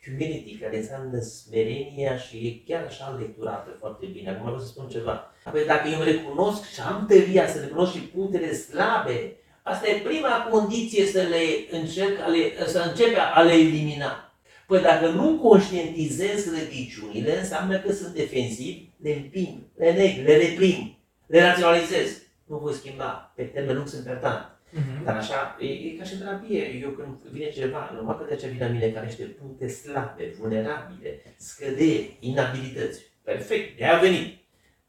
[0.03, 4.29] humility, care înseamnă smerenia și e chiar așa lecturată foarte bine.
[4.29, 5.31] Acum vreau să spun ceva.
[5.43, 10.01] Apoi dacă eu îmi recunosc și am tăria să recunosc și punctele slabe, asta e
[10.03, 14.33] prima condiție să le încerc, ale, să începe a le elimina.
[14.67, 20.97] Păi dacă nu conștientizez slăbiciunile, înseamnă că sunt defensiv, le împing, le neg, le reprim,
[21.25, 22.21] le raționalizez.
[22.45, 23.33] Nu voi schimba.
[23.35, 24.52] Pe termen lung sunt perdant.
[24.73, 25.03] Uh-huh.
[25.03, 26.79] Dar așa, e, e ca și în terapie.
[26.81, 30.33] Eu când vine ceva, numai că de aceea vine la mine care niște puncte slabe,
[30.39, 33.01] vulnerabile, scăderi, inabilități.
[33.23, 34.37] Perfect, de a venit.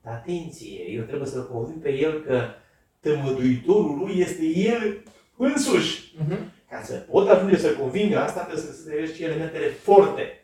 [0.02, 2.42] Dar atenție, eu trebuie să-l convin pe el că
[3.00, 5.02] tămăduitorul lui este el
[5.36, 6.12] însuși.
[6.22, 6.38] Uh-huh.
[6.70, 10.38] Ca să pot ajunge să convingă asta, trebuie să se și elementele forte.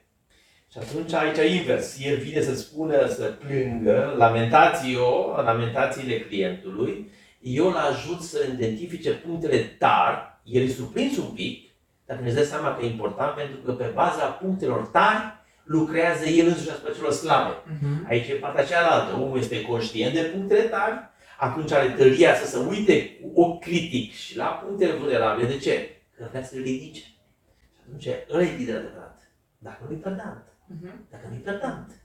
[0.72, 2.05] Și atunci aici invers.
[2.05, 7.11] El vine să spună, să plângă, lamentații-o, lamentațiile clientului,
[7.41, 11.70] eu îl ajut să identifice punctele tari, el e surprins un pic,
[12.07, 16.47] dar ne dă seama că e important pentru că pe baza punctelor tari lucrează el
[16.47, 17.55] însuși asupra celor slabe.
[17.55, 18.09] Uh-huh.
[18.09, 19.20] Aici e partea cealaltă.
[19.20, 20.95] Omul este conștient de punctele tari,
[21.38, 25.49] atunci are tăria să se uite cu ochi critic și la punctele vulnerabile.
[25.49, 26.01] De ce?
[26.16, 27.01] Că vrea să le ridice.
[27.01, 29.32] Și atunci ăla e lider adevărat.
[29.59, 30.45] Dacă nu e perdant.
[30.45, 31.11] Uh-huh.
[31.11, 32.03] Dacă nu e perdant.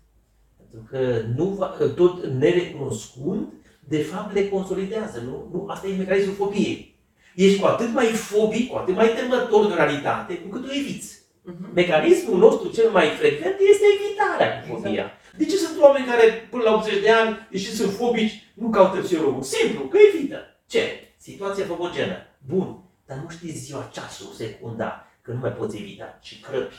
[0.58, 3.48] Pentru că nu va, tot nerecunoscând,
[3.88, 5.20] de fapt le consolidează.
[5.26, 5.50] Nu?
[5.52, 5.68] Nu?
[5.68, 6.96] Asta e mecanismul fobiei.
[7.36, 11.20] Ești cu atât mai fobic, cu atât mai temător de realitate, cu cât o eviți.
[11.20, 11.74] Uh-huh.
[11.74, 14.92] Mecanismul nostru cel mai frecvent este evitarea cu fobia.
[14.92, 15.38] Exact.
[15.38, 19.00] De ce sunt oameni care până la 80 de ani, deși sunt fobici, nu caută
[19.02, 19.44] psihologul?
[19.44, 20.38] Simplu, că evită.
[20.68, 21.14] Ce?
[21.18, 22.18] Situația fobogenă.
[22.48, 22.80] Bun.
[23.06, 26.76] dar nu știi ziua, ceasul, secunda, că nu mai poți evita și crăpi.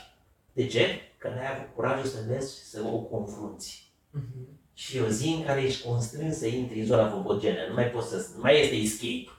[0.52, 1.00] De ce?
[1.18, 3.92] Că n-ai avut curajul să mergi să o confrunți.
[4.10, 4.55] Mhm.
[4.76, 7.90] Și e o zi în care ești constrâns să intri în zona fobogenă, nu mai
[7.90, 9.38] poți să, nu mai este escape,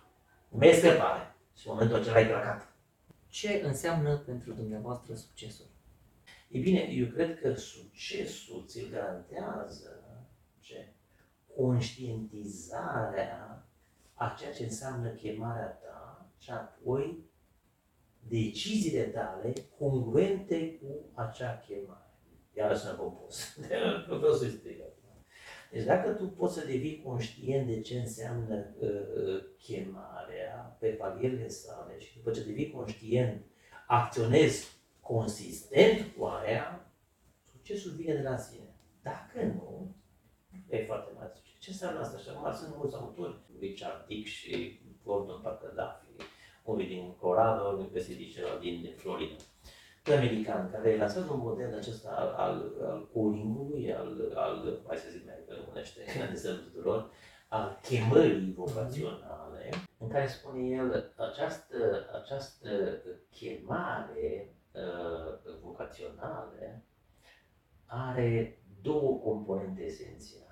[0.49, 1.35] nu mai este scăpare.
[1.57, 2.73] Și în momentul acela ai cracat.
[3.27, 5.65] Ce înseamnă pentru dumneavoastră succesul?
[6.49, 10.03] E bine, eu cred că succesul ți-l garantează
[10.59, 10.93] ce?
[11.55, 13.67] conștientizarea
[14.13, 17.23] a ceea ce înseamnă chemarea ta și apoi
[18.27, 22.11] deciziile tale congruente cu acea chemare.
[22.53, 23.57] Iar sună pompos.
[24.07, 24.96] Nu vreau să stric acum.
[25.72, 31.99] Deci dacă tu poți să devii conștient de ce înseamnă uh, chemarea pe palierele sale
[31.99, 33.45] și după ce devii conștient,
[33.88, 36.91] acționezi consistent cu aia,
[37.51, 38.76] succesul vine de la sine.
[39.01, 39.95] Dacă nu,
[40.70, 41.59] e foarte mare succes.
[41.59, 42.18] Ce înseamnă asta?
[42.18, 46.30] Și acum sunt mulți autori, Richard Dick și Gordon Parker Duffy,
[46.63, 49.36] unul din Colorado, unul pe celălalt din Florida.
[50.07, 55.09] Doi americani care lansează un model acesta al, al, al calling-ului, al, al, hai să
[55.09, 56.01] zic mai că numește,
[56.49, 57.09] în tuturor,
[57.47, 61.75] al chemării vocaționale, în care spune el această,
[62.21, 62.69] această
[63.31, 66.83] chemare uh, vocaționale
[67.85, 70.45] are două componente esențiale.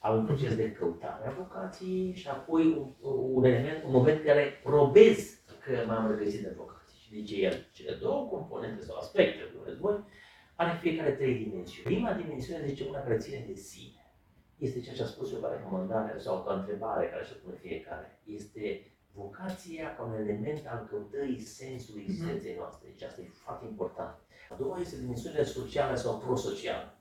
[0.00, 4.24] Au un proces de căutare a vocației și apoi un, un element, un moment în
[4.24, 6.73] care probez că m-am regăsit în vocație.
[7.14, 10.04] Și zice el, cele două componente sau aspecte de război
[10.54, 11.94] are fiecare trei dimensiuni.
[11.94, 14.12] Prima dimensiune zice una care ține de sine.
[14.58, 18.20] Este ceea ce a spus eu ca recomandare sau ca întrebare care se pune fiecare.
[18.24, 22.10] Este vocația ca un element al căutării sensului mhm.
[22.10, 22.88] existenței noastre.
[22.88, 24.14] Deci asta e foarte important.
[24.50, 26.98] A doua este dimensiunea socială sau prosocială,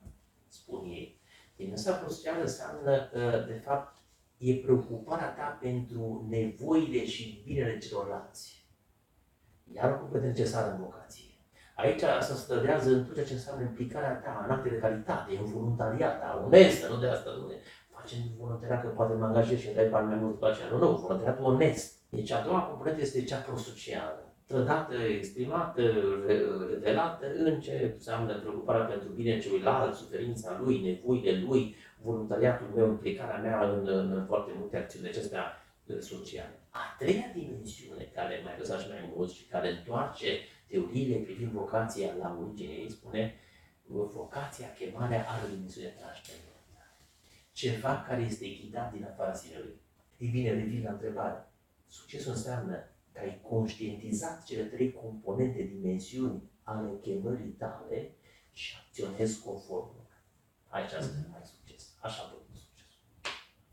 [0.48, 1.20] spun ei.
[1.56, 3.96] Dimensiunea prosocială înseamnă că, de fapt,
[4.38, 8.63] e preocuparea ta pentru nevoile și binele celorlalți.
[9.76, 11.24] Iar o competență necesară în vocație.
[11.76, 15.46] Aici se stădează în tot ceea ce înseamnă implicarea ta, în acte de calitate, în
[15.46, 17.58] voluntariat, ta, onestă, nu de asta, nu de
[18.04, 20.68] facem voluntariat că poate mă angajez și îmi dai bani mai mult după aceea.
[20.72, 21.94] Nu, nu, voluntariatul onest.
[22.10, 24.22] Deci a doua componentă este cea prosocială.
[24.46, 25.82] Trădată, exprimată,
[26.72, 33.42] revelată în ce înseamnă preocuparea pentru bine celuilalt, suferința lui, nevoile lui, voluntariatul meu, implicarea
[33.42, 35.44] mea în, în, în foarte multe acțiuni acestea
[36.00, 36.60] sociale.
[36.70, 40.28] A treia dimensiune, care mai lăsat și mai mult și care întoarce
[40.68, 43.36] teoriile privind vocația la origine, ei spune
[43.86, 46.98] vocația, chemarea are o dimensiune transcendentală.
[47.52, 49.82] Ceva care este ghidat din afara sinelui.
[50.18, 51.48] Ei bine, revin la întrebare.
[51.88, 52.76] Succesul înseamnă
[53.12, 58.16] că ai conștientizat cele trei componente, dimensiuni ale chemării tale
[58.52, 59.92] și acționezi conform.
[60.68, 61.36] Aici mm-hmm.
[61.36, 61.96] ai succes.
[62.00, 63.00] Așa văd succesul.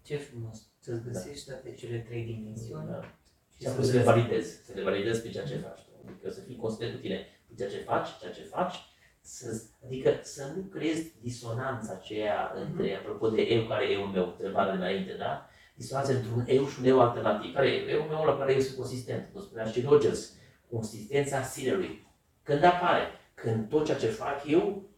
[0.03, 0.70] Ce frumos.
[0.78, 1.53] Să-ți găsești da.
[1.53, 2.86] toate cele trei dimensiuni.
[2.86, 3.19] Da.
[3.61, 4.64] Și să le validezi.
[4.64, 5.80] Să le validezi pe ceea ce faci.
[6.06, 8.74] Adică să fii conștient cu tine cu ceea ce faci, ceea ce faci,
[9.20, 12.98] să, adică să nu creezi disonanța aceea între, mm-hmm.
[12.98, 15.50] apropo de eu care e eu meu, întrebarea înainte, da?
[15.74, 17.54] disonanță între un eu și un eu alternativ.
[17.54, 19.28] Care e eu meu la care eu sunt consistent?
[19.32, 20.32] Cum spunea și Rogers,
[20.70, 22.06] consistența sinelui.
[22.42, 23.02] Când apare?
[23.34, 24.90] Când tot ceea ce fac eu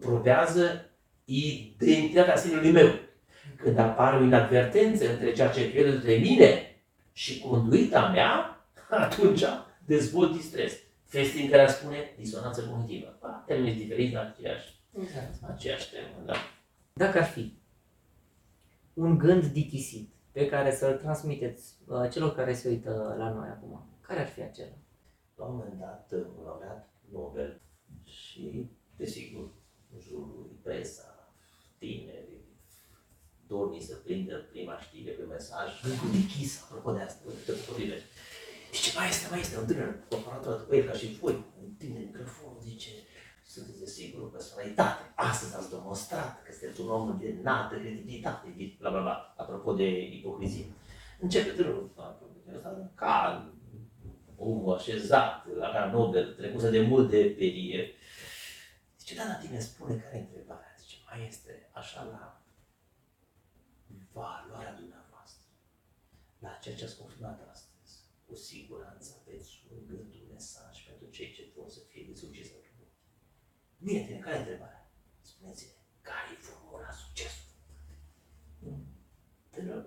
[0.00, 0.90] probează
[1.24, 2.88] identitatea sinelui meu.
[3.56, 6.75] Când apare o inadvertență între ceea ce cred între mine
[7.16, 8.64] și conduita mea,
[9.04, 9.44] atunci
[9.84, 10.72] dezvolt distres.
[11.04, 13.18] Festin care spune disonanță cognitivă.
[13.46, 15.34] Termeni diferiți, dar aceeași, exact.
[15.42, 16.24] aceeași temă.
[16.24, 16.34] Da.
[16.92, 17.58] Dacă ar fi
[18.94, 23.88] un gând dichisit pe care să-l transmiteți uh, celor care se uită la noi acum,
[24.00, 24.76] care ar fi acela?
[25.36, 27.60] La un moment dat, un laureat Nobel
[28.04, 29.50] și, desigur,
[29.94, 31.32] în jurul presa,
[31.78, 32.35] tineri,
[33.46, 38.02] dorni să prindă prima știre pe mesaj, cu dichis, apropo de asta, de
[38.72, 41.98] Zice, mai este, mai este, un tânăr, comparator cu el ca și voi, un tânăr
[41.98, 42.90] microfon, zice,
[43.46, 45.12] sunteți de sigur o personalitate.
[45.14, 49.88] Astăzi ați demonstrat că sunteți un om de înaltă credibilitate, bla bla bla, apropo de
[50.02, 50.64] ipocrizie.
[51.20, 51.90] Începe tânărul,
[52.94, 53.50] ca
[54.36, 57.94] omul așezat, la care Nobel, trecuse de mult de perie.
[58.98, 60.74] Zice, da, dar tine spune care e întrebarea.
[60.78, 62.40] Zice, mai este așa la
[64.16, 65.48] valoarea dumneavoastră,
[66.38, 67.94] la ceea ce ați confirmat astăzi
[68.26, 72.48] cu siguranță aveți un gând, un mesaj pentru cei ce vor să fie de succes
[72.48, 72.92] pentru voi.
[73.78, 74.90] Bine, tine, care e întrebarea?
[75.20, 77.54] Spuneți-ne, care e formula succesului?
[79.50, 79.84] Tânăr,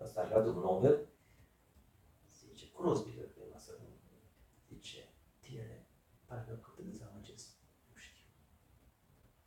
[0.00, 1.08] ăsta a luat un Nobel,
[2.38, 3.72] zice, Crosby, cred că e masă,
[4.68, 5.08] zice,
[5.40, 5.86] tinere,
[6.26, 7.48] pare rău că te dezamăgesc.
[7.90, 8.26] Nu știu.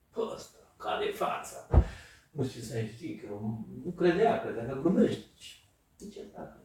[0.10, 1.68] Pă, ăsta, care e fața?
[2.32, 3.28] Nu știu să știi, că
[3.84, 5.26] nu credea, credea că glumești.
[5.98, 6.62] Zice, dacă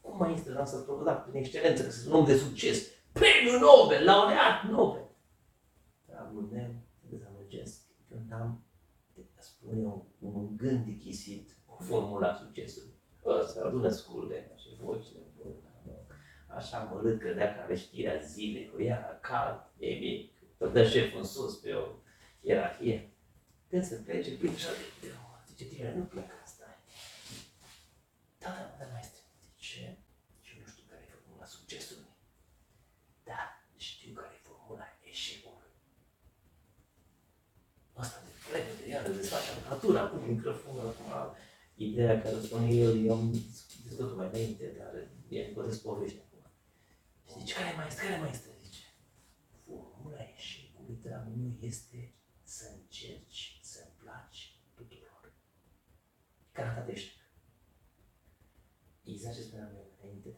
[0.00, 2.86] cum mai este vreau să spun, da, prin excelență, că sunt un om de succes,
[3.12, 5.08] premiul Nobel, laureat Nobel.
[6.06, 7.80] Dragul meu, te dezamăgesc,
[8.12, 8.64] eu n-am,
[9.38, 12.94] spune eu, un gând dichisit, o formula succesului.
[13.24, 15.20] Ăsta adună scurde și vocile
[16.56, 20.84] Așa mă râd, credea că are știrea zilei, cu ea cald, e mic, tot dă
[20.84, 21.84] șeful în sus pe o
[22.40, 23.10] ierarhie.
[23.68, 25.12] Când se plece, plec așa de, de
[25.48, 26.78] zice, tine nu plecă, stai.
[28.38, 29.18] Da, da, da, mai este.
[29.42, 29.98] Zice,
[30.40, 32.10] și eu nu știu care e formula succesului.
[33.24, 33.40] Da,
[33.76, 35.70] știu care e formula eșecului.
[38.02, 41.36] Asta de plec de iară, desface natura, cu microfonul, acum,
[41.74, 43.32] ideea care spune el, eu am
[43.82, 44.92] discutat mai înainte, dar
[45.28, 46.50] e poveste povești acum.
[47.28, 48.48] Și zice, care mai este, care mai este?
[48.62, 48.84] Zice,
[49.64, 55.32] formula eșecului, dragul meu, este să încerci să-mi placi tuturor.
[56.56, 57.18] Carata de eșec.
[59.04, 60.28] Exact ce spuneam eu înainte.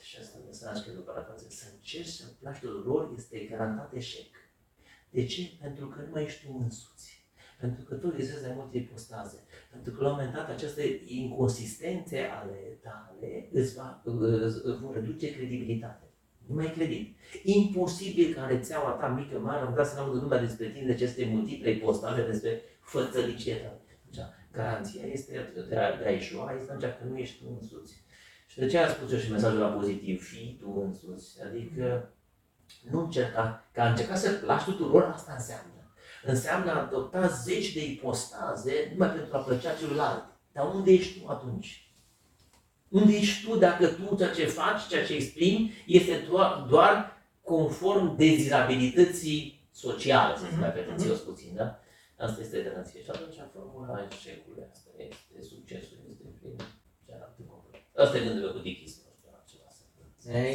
[0.00, 4.30] Și asta mesaj că după la să încerci să-mi placi tuturor este garantat eșec.
[5.10, 5.42] De ce?
[5.60, 7.26] Pentru că nu mai ești tu însuți.
[7.60, 9.44] Pentru că tu existezi de multe ipostaze.
[9.70, 15.34] Pentru că la un moment dat aceste inconsistențe ale tale îți, va, îți vor reduce
[15.34, 16.08] credibilitatea.
[16.46, 17.16] Nu mai credit.
[17.42, 21.24] Imposibil ca rețeaua ta mică, mare, am dat să n-am lumea despre tine, de aceste
[21.24, 23.80] multiple postale, despre fățălicie ta.
[24.10, 24.18] Deci,
[24.52, 28.02] garanția este de a, de a ieșua, este atunci că nu ești tu însuți.
[28.46, 31.42] Și de ce am spus eu și mesajul la pozitiv, fii tu însuți.
[31.42, 32.12] Adică
[32.90, 35.72] nu încerca, ca a încerca să lași tuturor, asta înseamnă.
[36.24, 40.24] Înseamnă a adopta zeci de ipostaze numai pentru a plăcea celuilalt.
[40.52, 41.92] Dar unde ești tu atunci?
[42.88, 48.16] Unde ești tu dacă tu ceea ce faci, ceea ce exprimi, este doar, doar conform
[48.16, 51.80] dezirabilității sociale, să zic mai pretențios puțin, da?
[52.24, 53.00] Asta este garanție.
[53.06, 56.56] Și atunci formula eșecului, asta este succesul, este prin
[57.06, 57.40] cealaltă
[58.02, 59.68] Asta e gândul cu Dickis, nu știu, altceva
[60.38, 60.48] E,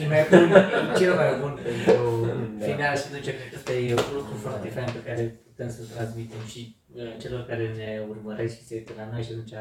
[0.00, 0.48] e mai bun,
[0.92, 2.00] e cel mai bun pentru
[2.58, 2.64] da.
[2.68, 5.92] final și duce, cred că ăsta e un lucru foarte fain pe care putem să-l
[5.94, 6.60] transmitem și
[6.94, 9.54] uh, celor care ne urmăresc și se uită la noi și atunci,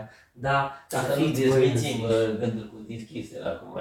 [0.45, 0.58] da,
[0.89, 3.72] Dacă nu dezmințim uh, gândul cu Dickis, acum,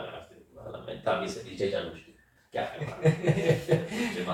[0.73, 2.10] lamentabil să zice aici, nu știu.
[2.53, 2.69] Chiar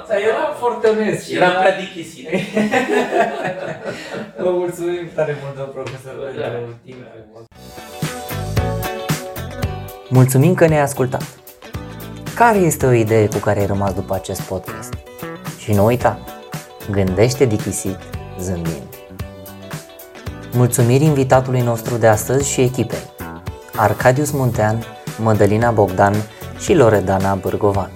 [0.08, 1.30] Dar era foarte onest.
[1.30, 2.28] Era prea dichisit.
[4.42, 6.12] Vă mulțumim tare mult, domnul profesor,
[6.52, 6.96] pentru timp.
[10.08, 11.22] Mulțumim că ne-ai ascultat!
[12.34, 14.94] Care este o idee cu care ai rămas după acest podcast?
[15.58, 16.18] Și nu uita,
[16.90, 17.96] gândește dichisit
[18.40, 18.82] zâmbind.
[20.52, 23.10] Mulțumiri invitatului nostru de astăzi și echipei,
[23.74, 24.84] Arcadius Muntean,
[25.18, 26.14] Mădălina Bogdan
[26.58, 27.90] și Loredana Bârgovan.